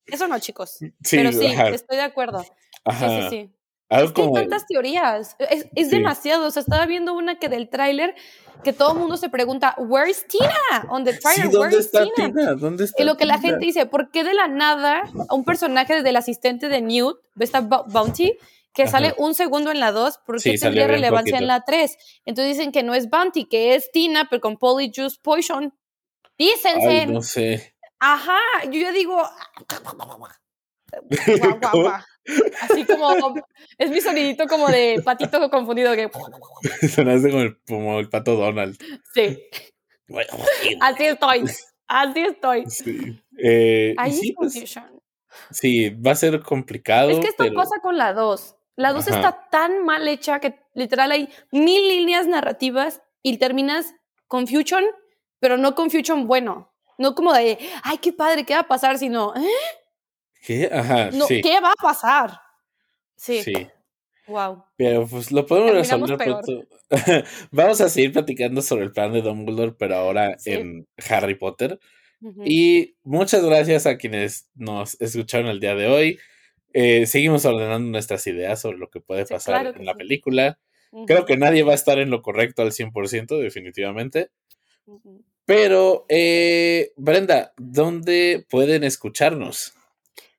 Eso 0.05 0.27
no, 0.27 0.39
chicos. 0.39 0.79
Pero 1.11 1.31
sí, 1.31 1.45
estoy 1.45 1.97
de 1.97 2.03
acuerdo. 2.03 2.43
Ajá. 2.83 3.07
Sí, 3.07 3.21
sí, 3.21 3.29
sí. 3.29 3.62
Es 3.89 4.11
que 4.11 4.21
hay 4.21 4.33
tantas 4.33 4.65
teorías. 4.65 5.35
Es, 5.39 5.67
es 5.75 5.89
demasiado. 5.91 6.47
O 6.47 6.51
sea, 6.51 6.61
estaba 6.61 6.85
viendo 6.85 7.13
una 7.13 7.37
que 7.37 7.49
del 7.49 7.69
tráiler 7.69 8.15
que 8.63 8.73
todo 8.73 8.93
el 8.93 8.99
mundo 8.99 9.17
se 9.17 9.29
pregunta, 9.29 9.75
¿Where 9.77 10.09
is 10.09 10.25
Tina? 10.27 10.87
On 10.89 11.03
the 11.03 11.13
trailer, 11.13 11.51
¿dónde 11.51 11.77
está 11.77 12.05
Tina? 12.15 12.53
¿Dónde 12.55 12.85
está 12.85 13.01
y 13.01 13.05
lo 13.05 13.17
que 13.17 13.25
la 13.25 13.39
gente 13.39 13.65
dice, 13.65 13.85
¿por 13.85 14.09
qué 14.09 14.23
de 14.23 14.33
la 14.33 14.47
nada 14.47 15.03
un 15.29 15.43
personaje 15.43 16.01
del 16.01 16.15
asistente 16.15 16.69
de 16.69 16.81
Newt, 16.81 17.19
esta 17.39 17.61
Bounty, 17.61 18.37
que 18.73 18.87
sale 18.87 19.13
un 19.17 19.35
segundo 19.35 19.69
en 19.69 19.79
la 19.79 19.91
2, 19.91 20.19
¿por 20.25 20.41
qué 20.41 20.57
tendría 20.57 20.87
relevancia 20.87 21.37
en 21.37 21.47
la 21.47 21.63
3? 21.63 21.95
Entonces 22.25 22.57
dicen 22.57 22.71
que 22.71 22.81
no 22.81 22.95
es 22.95 23.09
Bounty, 23.09 23.45
que 23.45 23.75
es 23.75 23.91
Tina, 23.91 24.27
pero 24.29 24.41
con 24.41 24.57
Polyjuice 24.57 25.17
Poison. 25.21 25.73
Dícense. 26.37 27.05
no 27.05 27.21
sé. 27.21 27.75
Ajá, 27.99 28.39
yo 28.65 28.79
ya 28.79 28.91
digo. 28.91 29.21
guau, 31.71 32.01
Así 32.61 32.85
como, 32.85 33.35
es 33.77 33.89
mi 33.89 34.01
sonidito 34.01 34.47
como 34.47 34.67
de 34.67 35.01
patito 35.03 35.49
confundido 35.49 35.93
que... 35.93 36.09
Sonaste 36.87 37.29
como 37.29 37.41
el, 37.43 37.57
como 37.67 37.99
el 37.99 38.09
pato 38.09 38.35
Donald. 38.35 38.77
Sí. 39.13 39.43
Así 40.81 41.05
estoy. 41.05 41.43
Así 41.87 42.19
estoy. 42.21 42.65
Sí. 42.67 43.21
Eh, 43.37 43.95
sí, 44.11 44.33
pues, 44.33 44.53
sí, 45.51 45.89
va 45.89 46.11
a 46.11 46.15
ser 46.15 46.41
complicado. 46.41 47.09
Es 47.09 47.19
que 47.19 47.27
esto 47.27 47.45
pasa 47.53 47.79
con 47.81 47.97
la 47.97 48.13
2. 48.13 48.55
La 48.75 48.93
2 48.93 49.07
está 49.07 49.47
tan 49.51 49.85
mal 49.85 50.07
hecha 50.07 50.39
que 50.39 50.59
literal 50.73 51.11
hay 51.11 51.29
mil 51.51 51.87
líneas 51.87 52.25
narrativas 52.27 53.01
y 53.21 53.37
terminas 53.37 53.93
con 54.27 54.47
Fusion, 54.47 54.83
pero 55.39 55.57
no 55.57 55.75
con 55.75 55.91
Fusion 55.91 56.27
bueno. 56.27 56.73
No 56.97 57.15
como 57.15 57.33
de, 57.33 57.57
ay, 57.83 57.97
qué 57.97 58.13
padre, 58.13 58.45
¿qué 58.45 58.53
va 58.53 58.61
a 58.61 58.67
pasar? 58.67 58.97
Sino, 58.97 59.33
¿eh? 59.35 59.47
¿Qué? 60.43 60.69
Ajá. 60.71 61.09
sí. 61.27 61.41
¿Qué 61.41 61.59
va 61.61 61.71
a 61.71 61.81
pasar? 61.81 62.39
Sí. 63.15 63.41
Sí. 63.41 63.67
Wow. 64.27 64.63
Pero 64.77 65.07
pues 65.07 65.31
lo 65.31 65.45
podemos 65.45 65.73
resolver 65.73 66.17
pronto. 66.17 66.67
Vamos 67.51 67.81
a 67.81 67.89
seguir 67.89 68.13
platicando 68.13 68.61
sobre 68.61 68.83
el 68.83 68.91
plan 68.91 69.13
de 69.13 69.21
Dumbledore, 69.21 69.73
pero 69.77 69.95
ahora 69.95 70.37
en 70.45 70.87
Harry 71.09 71.35
Potter. 71.35 71.79
Y 72.45 72.95
muchas 73.03 73.43
gracias 73.43 73.85
a 73.85 73.97
quienes 73.97 74.49
nos 74.55 74.99
escucharon 75.01 75.47
el 75.47 75.59
día 75.59 75.75
de 75.75 75.87
hoy. 75.87 76.19
Eh, 76.73 77.05
seguimos 77.05 77.43
ordenando 77.43 77.91
nuestras 77.91 78.25
ideas 78.27 78.61
sobre 78.61 78.77
lo 78.77 78.89
que 78.89 79.01
puede 79.01 79.25
pasar 79.25 79.75
en 79.77 79.85
la 79.85 79.95
película. 79.95 80.57
Creo 81.05 81.25
que 81.25 81.37
nadie 81.37 81.63
va 81.63 81.73
a 81.73 81.75
estar 81.75 81.99
en 81.99 82.09
lo 82.09 82.21
correcto 82.21 82.61
al 82.61 82.71
100%, 82.71 83.39
definitivamente. 83.39 84.29
Pero, 85.45 86.05
eh, 86.07 86.93
Brenda, 86.95 87.53
¿dónde 87.57 88.45
pueden 88.49 88.85
escucharnos? 88.85 89.73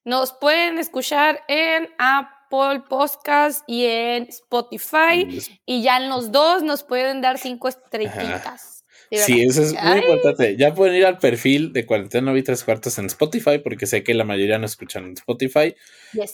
Nos 0.05 0.33
pueden 0.35 0.79
escuchar 0.79 1.41
en 1.49 1.89
Apple 1.99 2.85
Podcast 2.89 3.63
y 3.67 3.87
en 3.87 4.25
Spotify. 4.25 5.41
Y 5.65 5.83
ya 5.83 5.97
en 5.97 6.11
los 6.11 6.31
dos 6.31 6.63
nos 6.63 6.83
pueden 6.83 7.23
dar 7.23 7.39
cinco 7.39 7.69
estrellitas. 7.69 8.85
Sí, 9.11 9.43
eso 9.43 9.63
es 9.63 9.73
muy 9.73 9.99
importante. 9.99 10.57
Ya 10.57 10.75
pueden 10.75 10.97
ir 10.97 11.07
al 11.07 11.19
perfil 11.19 11.73
de 11.73 11.87
Cuarentena 11.87 12.37
y 12.37 12.43
Tres 12.43 12.65
Cuartos 12.65 12.99
en 12.99 13.07
Spotify, 13.07 13.59
porque 13.63 13.87
sé 13.87 14.03
que 14.03 14.13
la 14.13 14.25
mayoría 14.25 14.59
no 14.59 14.67
escuchan 14.67 15.05
en 15.05 15.13
Spotify. 15.13 15.75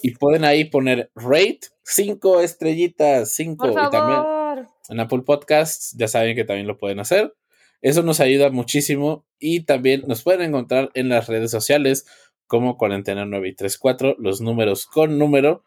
Y 0.03 0.13
pueden 0.13 0.45
ahí 0.45 0.65
poner 0.65 1.11
rate, 1.15 1.61
cinco 1.85 2.41
estrellitas, 2.41 3.33
cinco. 3.33 3.71
y 3.71 3.91
también 3.91 4.67
en 4.89 5.01
Apple 5.01 5.23
Podcasts, 5.25 5.95
ya 5.97 6.09
saben 6.09 6.35
que 6.35 6.45
también 6.45 6.67
lo 6.67 6.77
pueden 6.77 6.99
hacer. 6.99 7.35
Eso 7.83 8.03
nos 8.03 8.21
ayuda 8.21 8.51
muchísimo. 8.51 9.25
Y 9.39 9.61
también 9.61 10.03
nos 10.07 10.23
pueden 10.23 10.43
encontrar 10.43 10.91
en 10.95 11.09
las 11.09 11.29
redes 11.29 11.51
sociales 11.51 12.05
como 12.51 12.77
Cuarentena 12.77 13.25
9 13.27 13.49
y 13.49 13.55
34, 13.55 14.17
los 14.19 14.41
números 14.41 14.85
con 14.85 15.19
número. 15.19 15.63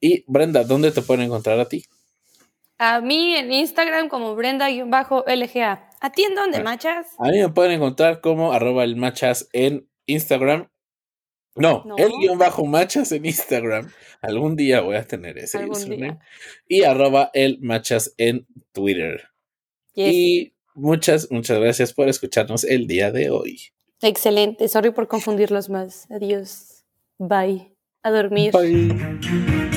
Y 0.00 0.22
Brenda, 0.30 0.64
¿dónde 0.64 0.92
te 0.92 1.00
pueden 1.00 1.24
encontrar 1.24 1.58
a 1.58 1.66
ti? 1.66 1.86
A 2.76 3.00
mí 3.00 3.34
en 3.34 3.50
Instagram 3.50 4.10
como 4.10 4.36
Brenda-LGA. 4.36 5.90
¿A 5.98 6.12
ti 6.12 6.24
en 6.24 6.34
dónde, 6.34 6.62
machas? 6.62 7.06
A 7.18 7.30
mí 7.30 7.38
me 7.38 7.48
pueden 7.48 7.72
encontrar 7.72 8.20
como 8.20 8.52
arroba 8.52 8.84
el 8.84 8.96
machas 8.96 9.48
en 9.54 9.88
Instagram. 10.04 10.68
No, 11.54 11.84
el 11.96 12.12
guion 12.20 12.38
bajo 12.38 12.66
machas 12.66 13.12
en 13.12 13.24
Instagram. 13.24 13.90
Algún 14.20 14.56
día 14.56 14.82
voy 14.82 14.96
a 14.96 15.06
tener 15.06 15.38
ese 15.38 15.64
username. 15.64 16.18
Y 16.68 16.82
arroba 16.82 17.30
el 17.32 17.60
machas 17.62 18.12
en 18.18 18.46
Twitter. 18.72 19.30
Y 19.94 20.52
muchas, 20.74 21.30
muchas 21.30 21.58
gracias 21.58 21.94
por 21.94 22.10
escucharnos 22.10 22.62
el 22.64 22.86
día 22.86 23.10
de 23.10 23.30
hoy. 23.30 23.72
Excelente. 24.02 24.68
Sorry 24.68 24.90
por 24.90 25.08
confundirlos 25.08 25.68
más. 25.68 26.06
Adiós. 26.10 26.84
Bye. 27.18 27.72
A 28.02 28.10
dormir. 28.10 28.52
Bye. 28.52 29.75